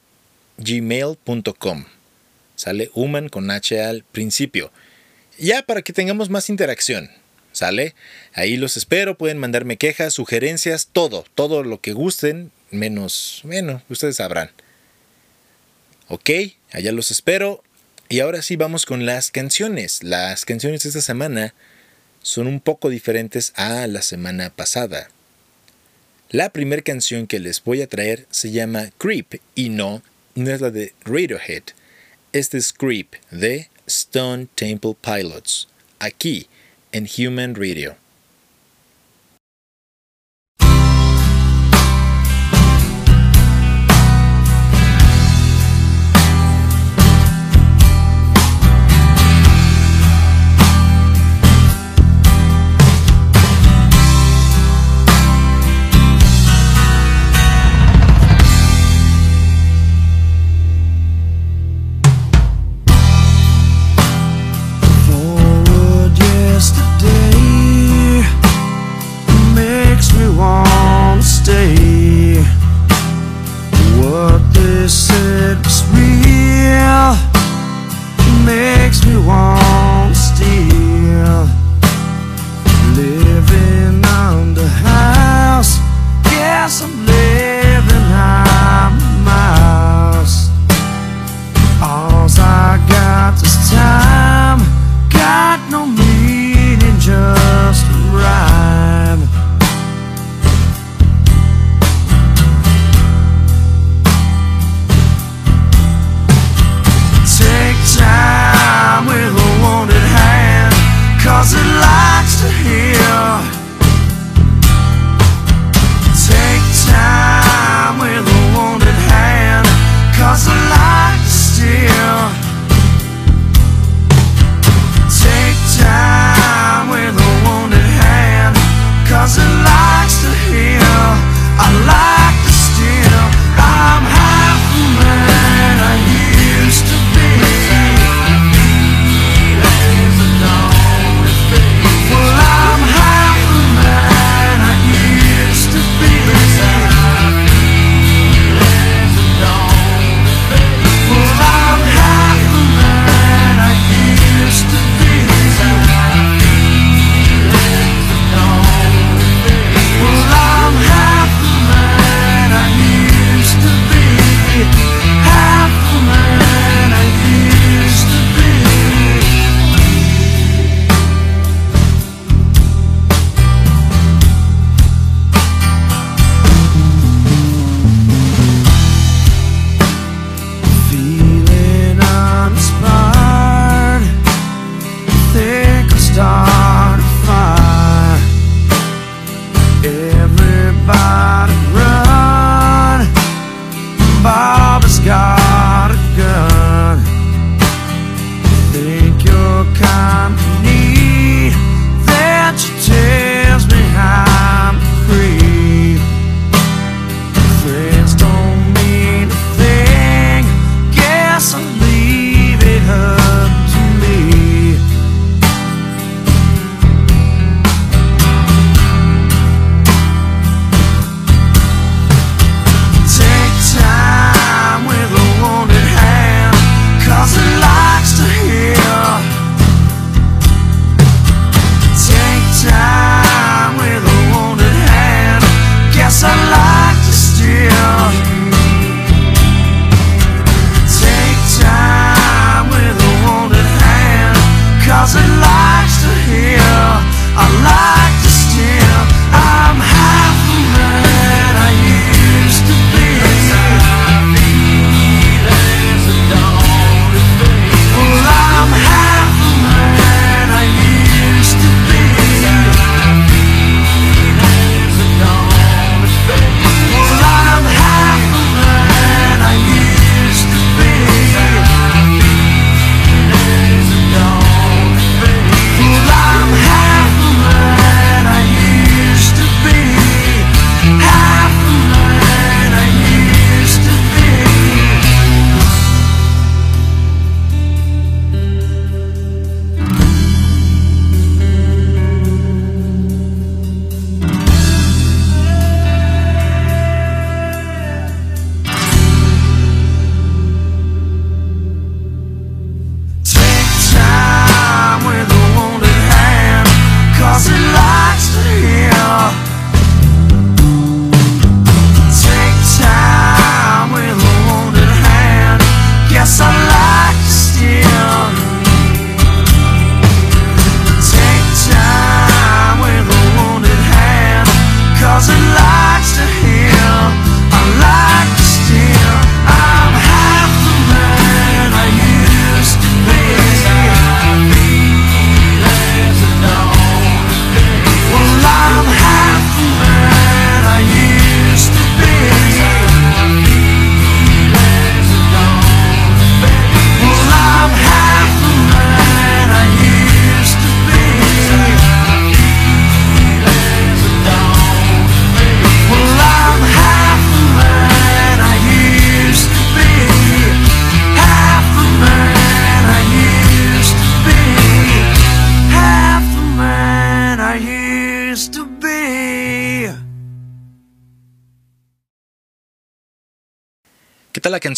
gmail.com. 0.58 1.84
Sale 2.56 2.90
human 2.94 3.28
con 3.28 3.50
H 3.50 3.80
al 3.82 4.04
principio. 4.04 4.72
Ya 5.38 5.62
para 5.62 5.82
que 5.82 5.92
tengamos 5.92 6.30
más 6.30 6.50
interacción. 6.50 7.10
¿Sale? 7.52 7.94
Ahí 8.34 8.56
los 8.56 8.76
espero, 8.76 9.16
pueden 9.16 9.38
mandarme 9.38 9.78
quejas, 9.78 10.14
sugerencias, 10.14 10.88
todo, 10.92 11.24
todo 11.34 11.64
lo 11.64 11.80
que 11.80 11.92
gusten, 11.92 12.52
menos, 12.70 13.40
bueno, 13.42 13.82
ustedes 13.88 14.16
sabrán. 14.16 14.50
Ok, 16.08 16.30
allá 16.70 16.92
los 16.92 17.10
espero 17.10 17.64
y 18.08 18.20
ahora 18.20 18.42
sí 18.42 18.56
vamos 18.56 18.86
con 18.86 19.06
las 19.06 19.30
canciones. 19.30 20.02
Las 20.02 20.44
canciones 20.44 20.82
de 20.82 20.90
esta 20.90 21.00
semana 21.00 21.54
son 22.22 22.46
un 22.46 22.60
poco 22.60 22.90
diferentes 22.90 23.52
a 23.56 23.86
la 23.86 24.02
semana 24.02 24.50
pasada. 24.50 25.10
La 26.30 26.50
primera 26.50 26.82
canción 26.82 27.26
que 27.26 27.38
les 27.38 27.64
voy 27.64 27.82
a 27.82 27.88
traer 27.88 28.26
se 28.30 28.50
llama 28.50 28.90
Creep 28.98 29.40
y 29.54 29.70
no, 29.70 30.02
no 30.34 30.50
es 30.50 30.60
la 30.60 30.70
de 30.70 30.94
Radiohead. 31.04 31.62
Este 32.32 32.58
es 32.58 32.72
Creep 32.72 33.14
de 33.30 33.68
Stone 33.88 34.48
Temple 34.54 34.94
Pilots, 35.00 35.68
aquí 35.98 36.46
en 36.92 37.08
Human 37.18 37.54
Radio. 37.54 37.96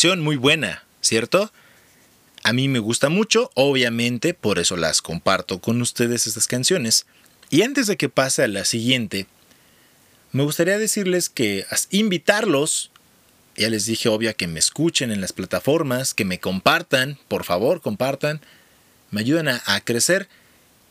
Muy 0.02 0.36
buena, 0.36 0.82
¿cierto? 1.02 1.52
A 2.42 2.54
mí 2.54 2.68
me 2.68 2.78
gusta 2.78 3.10
mucho, 3.10 3.50
obviamente, 3.54 4.32
por 4.32 4.58
eso 4.58 4.78
las 4.78 5.02
comparto 5.02 5.60
con 5.60 5.82
ustedes 5.82 6.26
estas 6.26 6.46
canciones. 6.46 7.04
Y 7.50 7.62
antes 7.62 7.86
de 7.86 7.98
que 7.98 8.08
pase 8.08 8.42
a 8.42 8.48
la 8.48 8.64
siguiente, 8.64 9.26
me 10.32 10.42
gustaría 10.42 10.78
decirles 10.78 11.28
que 11.28 11.66
invitarlos, 11.90 12.90
ya 13.56 13.68
les 13.68 13.84
dije 13.84 14.08
obvia 14.08 14.32
que 14.32 14.46
me 14.46 14.58
escuchen 14.58 15.12
en 15.12 15.20
las 15.20 15.34
plataformas, 15.34 16.14
que 16.14 16.24
me 16.24 16.40
compartan, 16.40 17.18
por 17.28 17.44
favor, 17.44 17.82
compartan, 17.82 18.40
me 19.10 19.20
ayudan 19.20 19.48
a, 19.48 19.62
a 19.66 19.82
crecer. 19.82 20.30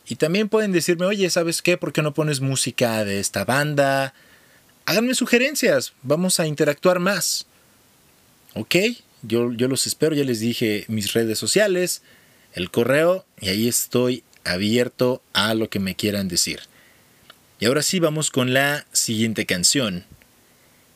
Y 0.06 0.16
también 0.16 0.48
pueden 0.48 0.70
decirme, 0.70 1.06
oye, 1.06 1.28
¿sabes 1.30 1.62
qué? 1.62 1.76
¿Por 1.76 1.92
qué 1.92 2.02
no 2.02 2.14
pones 2.14 2.40
música 2.40 3.04
de 3.04 3.18
esta 3.18 3.44
banda? 3.44 4.14
Háganme 4.86 5.14
sugerencias, 5.16 5.94
vamos 6.02 6.38
a 6.38 6.46
interactuar 6.46 7.00
más. 7.00 7.48
Ok, 8.54 8.76
yo, 9.22 9.52
yo 9.52 9.68
los 9.68 9.86
espero, 9.86 10.14
ya 10.14 10.24
les 10.24 10.40
dije 10.40 10.84
mis 10.88 11.12
redes 11.12 11.38
sociales, 11.38 12.02
el 12.54 12.70
correo, 12.70 13.24
y 13.40 13.48
ahí 13.48 13.68
estoy 13.68 14.24
abierto 14.44 15.22
a 15.32 15.54
lo 15.54 15.68
que 15.70 15.78
me 15.78 15.94
quieran 15.94 16.28
decir. 16.28 16.60
Y 17.60 17.66
ahora 17.66 17.82
sí 17.82 18.00
vamos 18.00 18.30
con 18.30 18.54
la 18.54 18.86
siguiente 18.92 19.46
canción, 19.46 20.04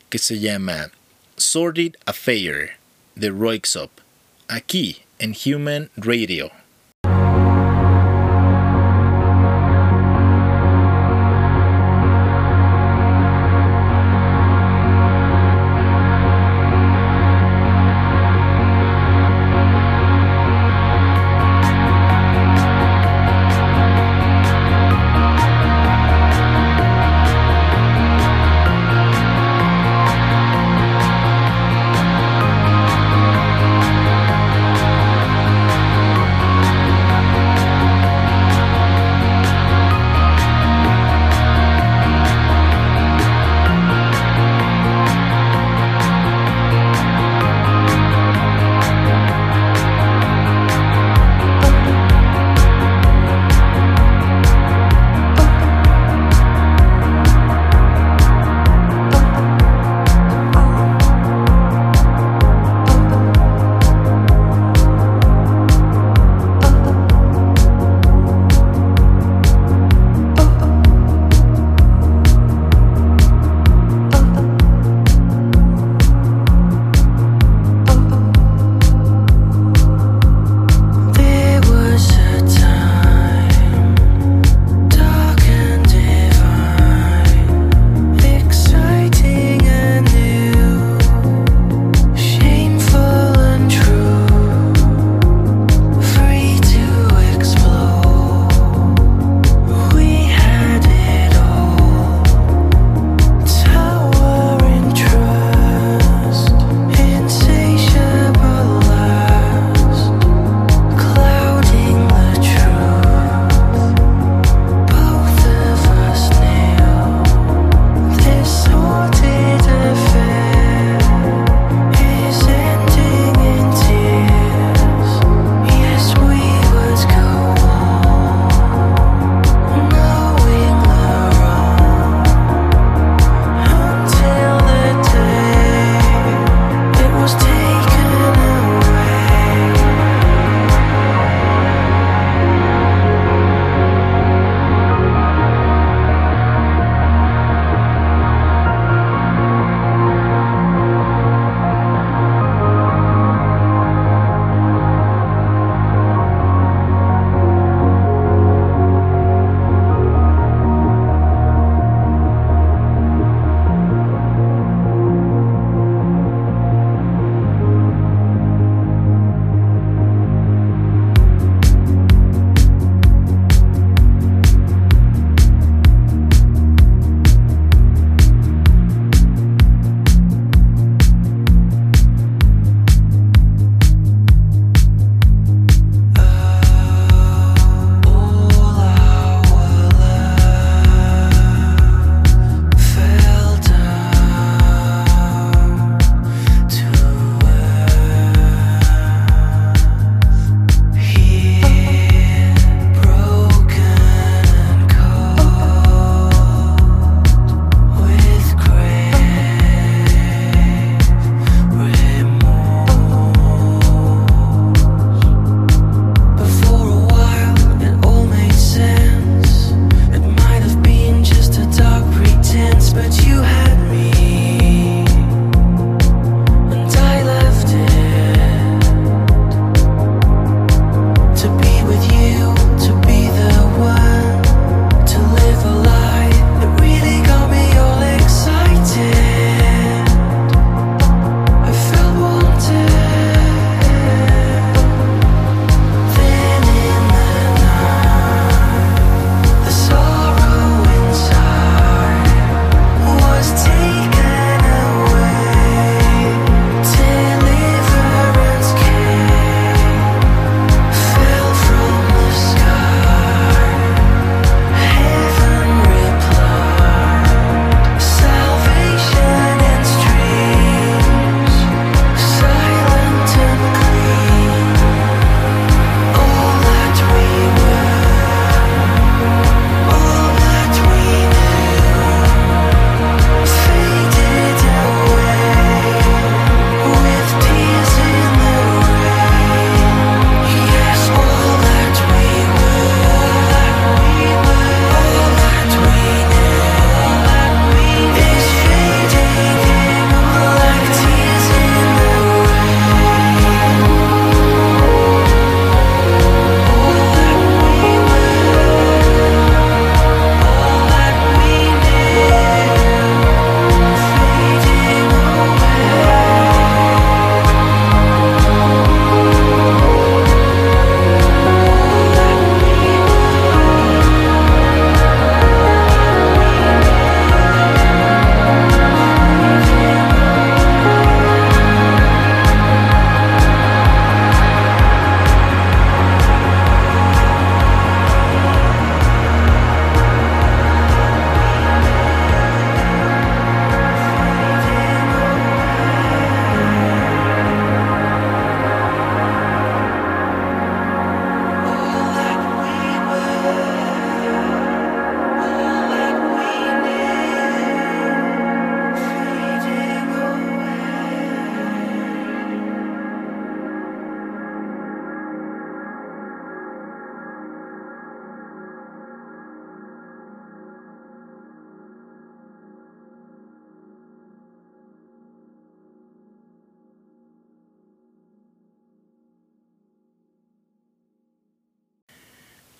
que 0.09 0.19
se 0.19 0.41
llama 0.41 0.91
Sordid 1.37 1.95
Affair 2.07 2.79
de 3.15 3.31
Roixop, 3.31 3.91
aquí 4.49 5.03
en 5.19 5.37
Human 5.45 5.91
Radio. 5.97 6.51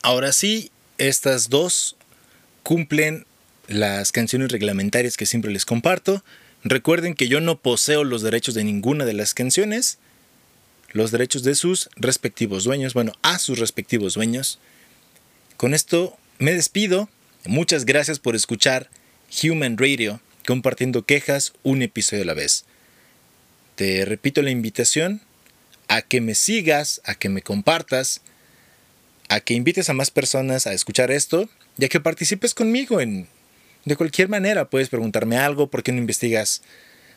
Ahora 0.05 0.35
sí, 0.35 0.71
estas 0.99 1.49
dos 1.49 1.97
cumplen 2.63 3.25
las 3.69 4.13
canciones 4.13 4.53
reglamentarias 4.53 5.17
que 5.17 5.25
siempre 5.25 5.51
les 5.51 5.65
comparto. 5.65 6.23
Recuerden 6.63 7.15
que 7.15 7.27
yo 7.27 7.41
no 7.41 7.59
poseo 7.59 8.05
los 8.05 8.21
derechos 8.21 8.53
de 8.53 8.65
ninguna 8.65 9.07
de 9.07 9.15
las 9.15 9.33
canciones, 9.33 9.97
los 10.93 11.11
derechos 11.11 11.43
de 11.43 11.55
sus 11.55 11.89
respectivos 11.97 12.65
dueños, 12.65 12.93
bueno, 12.93 13.13
a 13.23 13.39
sus 13.39 13.59
respectivos 13.59 14.13
dueños. 14.13 14.59
Con 15.57 15.73
esto 15.73 16.19
me 16.39 16.53
despido. 16.53 17.09
Muchas 17.47 17.87
gracias 17.87 18.19
por 18.19 18.37
escuchar 18.37 18.91
Human 19.43 19.79
Radio, 19.79 20.21
compartiendo 20.47 21.07
quejas 21.07 21.55
un 21.63 21.81
episodio 21.81 22.25
a 22.25 22.27
la 22.27 22.35
vez. 22.35 22.67
Te 23.75 24.05
repito 24.05 24.43
la 24.43 24.51
invitación 24.51 25.23
a 25.89 26.03
que 26.03 26.21
me 26.21 26.35
sigas, 26.35 27.01
a 27.05 27.15
que 27.15 27.31
me 27.31 27.41
compartas, 27.41 28.21
a 29.29 29.41
que 29.41 29.55
invites 29.55 29.89
a 29.89 29.95
más 29.95 30.11
personas 30.11 30.67
a 30.67 30.73
escuchar 30.73 31.11
esto 31.11 31.49
y 31.79 31.85
a 31.85 31.89
que 31.89 32.01
participes 32.01 32.55
conmigo 32.55 33.01
en 33.01 33.27
de 33.85 33.97
cualquier 33.97 34.29
manera. 34.29 34.69
Puedes 34.71 34.89
preguntarme 34.89 35.37
algo, 35.37 35.69
¿por 35.69 35.83
qué 35.83 35.93
no 35.93 35.99
investigas 35.99 36.63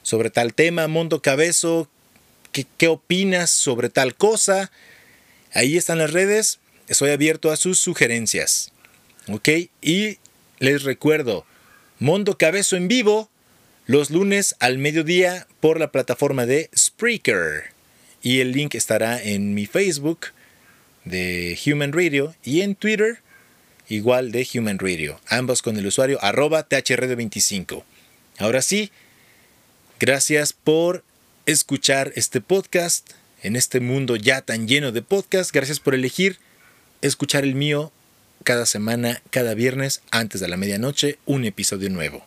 sobre 0.04 0.30
tal 0.30 0.54
tema, 0.54 0.88
Mundo 0.88 1.22
Cabezo? 1.22 1.90
¿Qué, 2.52 2.66
qué 2.78 2.88
opinas 2.88 3.50
sobre 3.50 3.90
tal 3.90 4.16
cosa? 4.16 4.72
Ahí 5.54 5.78
están 5.78 5.98
las 5.98 6.12
redes, 6.12 6.60
estoy 6.88 7.12
abierto 7.12 7.52
a 7.52 7.58
sus 7.58 7.80
sugerencias. 7.80 8.72
¿Ok? 9.28 9.50
Y 9.82 10.18
les 10.60 10.84
recuerdo, 10.84 11.46
Mundo 12.00 12.38
Cabezo 12.38 12.76
en 12.76 12.88
vivo 12.88 13.30
los 13.86 14.10
lunes 14.10 14.56
al 14.60 14.78
mediodía 14.78 15.48
por 15.60 15.80
la 15.80 15.92
plataforma 15.92 16.46
de 16.46 16.70
Spreaker. 16.78 17.72
Y 18.22 18.40
el 18.40 18.52
link 18.52 18.76
estará 18.76 19.22
en 19.22 19.54
mi 19.54 19.66
Facebook 19.66 20.28
de 21.10 21.58
Human 21.66 21.94
Radio 21.94 22.36
y 22.44 22.62
en 22.62 22.76
Twitter 22.76 23.20
igual 23.90 24.32
de 24.32 24.48
Human 24.54 24.80
Radio, 24.80 25.20
ambos 25.28 25.62
con 25.62 25.78
el 25.78 25.88
usuario 25.88 26.20
arroba 26.22 26.68
THRD25. 26.68 27.84
Ahora 28.38 28.62
sí, 28.62 28.92
gracias 30.00 30.54
por 30.54 31.04
escuchar 31.46 32.12
este 32.16 32.42
podcast 32.42 33.12
en 33.44 33.56
este 33.56 33.80
mundo 33.80 34.16
ya 34.16 34.42
tan 34.42 34.68
lleno 34.68 34.92
de 34.92 35.02
podcasts. 35.02 35.54
Gracias 35.54 35.80
por 35.80 35.96
elegir 35.96 36.40
escuchar 37.02 37.44
el 37.44 37.56
mío 37.56 37.92
cada 38.44 38.66
semana, 38.66 39.22
cada 39.30 39.54
viernes, 39.54 40.02
antes 40.12 40.42
de 40.42 40.48
la 40.48 40.58
medianoche, 40.58 41.18
un 41.26 41.46
episodio 41.46 41.90
nuevo. 41.90 42.26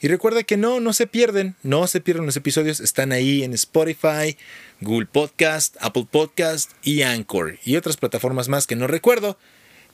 Y 0.00 0.08
recuerda 0.08 0.44
que 0.44 0.56
no, 0.56 0.78
no 0.78 0.92
se 0.92 1.06
pierden, 1.06 1.56
no 1.62 1.86
se 1.88 2.00
pierden 2.00 2.26
los 2.26 2.36
episodios, 2.36 2.78
están 2.78 3.10
ahí 3.10 3.42
en 3.42 3.52
Spotify, 3.52 4.36
Google 4.80 5.06
Podcast, 5.06 5.76
Apple 5.80 6.06
Podcast 6.08 6.72
y 6.84 7.02
Anchor 7.02 7.58
y 7.64 7.76
otras 7.76 7.96
plataformas 7.96 8.48
más 8.48 8.68
que 8.68 8.76
no 8.76 8.86
recuerdo, 8.86 9.38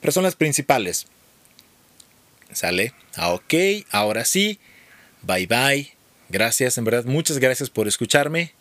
pero 0.01 0.13
son 0.13 0.25
las 0.25 0.37
principales. 0.37 1.07
¿Sale? 2.53 2.93
Ah, 3.17 3.33
ok, 3.33 3.55
ahora 3.91 4.27
sí, 4.27 4.59
bye 5.23 5.47
bye, 5.47 5.95
gracias, 6.29 6.77
en 6.77 6.85
verdad, 6.85 7.07
muchas 7.07 7.39
gracias 7.39 7.71
por 7.71 7.89
escucharme 7.89 8.53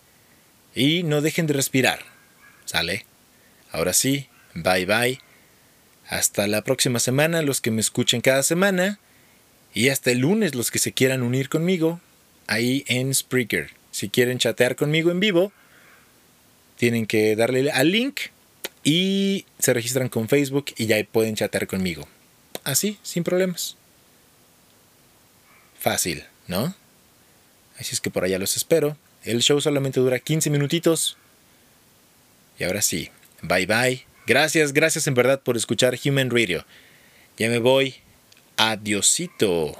y 0.73 1.03
no 1.03 1.21
dejen 1.21 1.45
de 1.45 1.53
respirar. 1.53 1.99
¿Sale? 2.65 3.05
Ahora 3.71 3.91
sí, 3.91 4.29
bye 4.53 4.85
bye. 4.85 5.19
Hasta 6.07 6.47
la 6.47 6.63
próxima 6.63 6.99
semana, 6.99 7.41
los 7.41 7.59
que 7.59 7.71
me 7.71 7.81
escuchen 7.81 8.21
cada 8.21 8.43
semana. 8.43 8.99
Y 9.73 9.89
hasta 9.89 10.11
el 10.11 10.19
lunes 10.19 10.55
los 10.55 10.71
que 10.71 10.79
se 10.79 10.91
quieran 10.91 11.23
unir 11.23 11.49
conmigo 11.49 11.99
ahí 12.47 12.83
en 12.87 13.13
Spreaker. 13.13 13.71
Si 13.91 14.09
quieren 14.09 14.37
chatear 14.37 14.75
conmigo 14.75 15.11
en 15.11 15.19
vivo, 15.19 15.51
tienen 16.77 17.05
que 17.05 17.35
darle 17.35 17.71
al 17.71 17.91
link 17.91 18.19
y 18.83 19.45
se 19.59 19.73
registran 19.73 20.09
con 20.09 20.27
Facebook 20.27 20.65
y 20.77 20.87
ya 20.87 21.03
pueden 21.03 21.35
chatear 21.35 21.67
conmigo. 21.67 22.07
Así, 22.63 22.97
sin 23.03 23.23
problemas. 23.23 23.77
Fácil, 25.79 26.23
¿no? 26.47 26.75
Así 27.77 27.93
es 27.93 28.01
que 28.01 28.09
por 28.09 28.23
allá 28.23 28.39
los 28.39 28.55
espero. 28.57 28.97
El 29.23 29.41
show 29.41 29.59
solamente 29.59 29.99
dura 29.99 30.19
15 30.19 30.49
minutitos. 30.49 31.17
Y 32.59 32.63
ahora 32.63 32.81
sí, 32.81 33.09
bye 33.41 33.65
bye. 33.65 34.05
Gracias, 34.25 34.73
gracias 34.73 35.07
en 35.07 35.13
verdad 35.13 35.41
por 35.41 35.57
escuchar 35.57 35.97
Human 36.05 36.29
Radio. 36.29 36.65
Ya 37.37 37.49
me 37.49 37.59
voy. 37.59 37.95
Adiosito. 38.57 39.75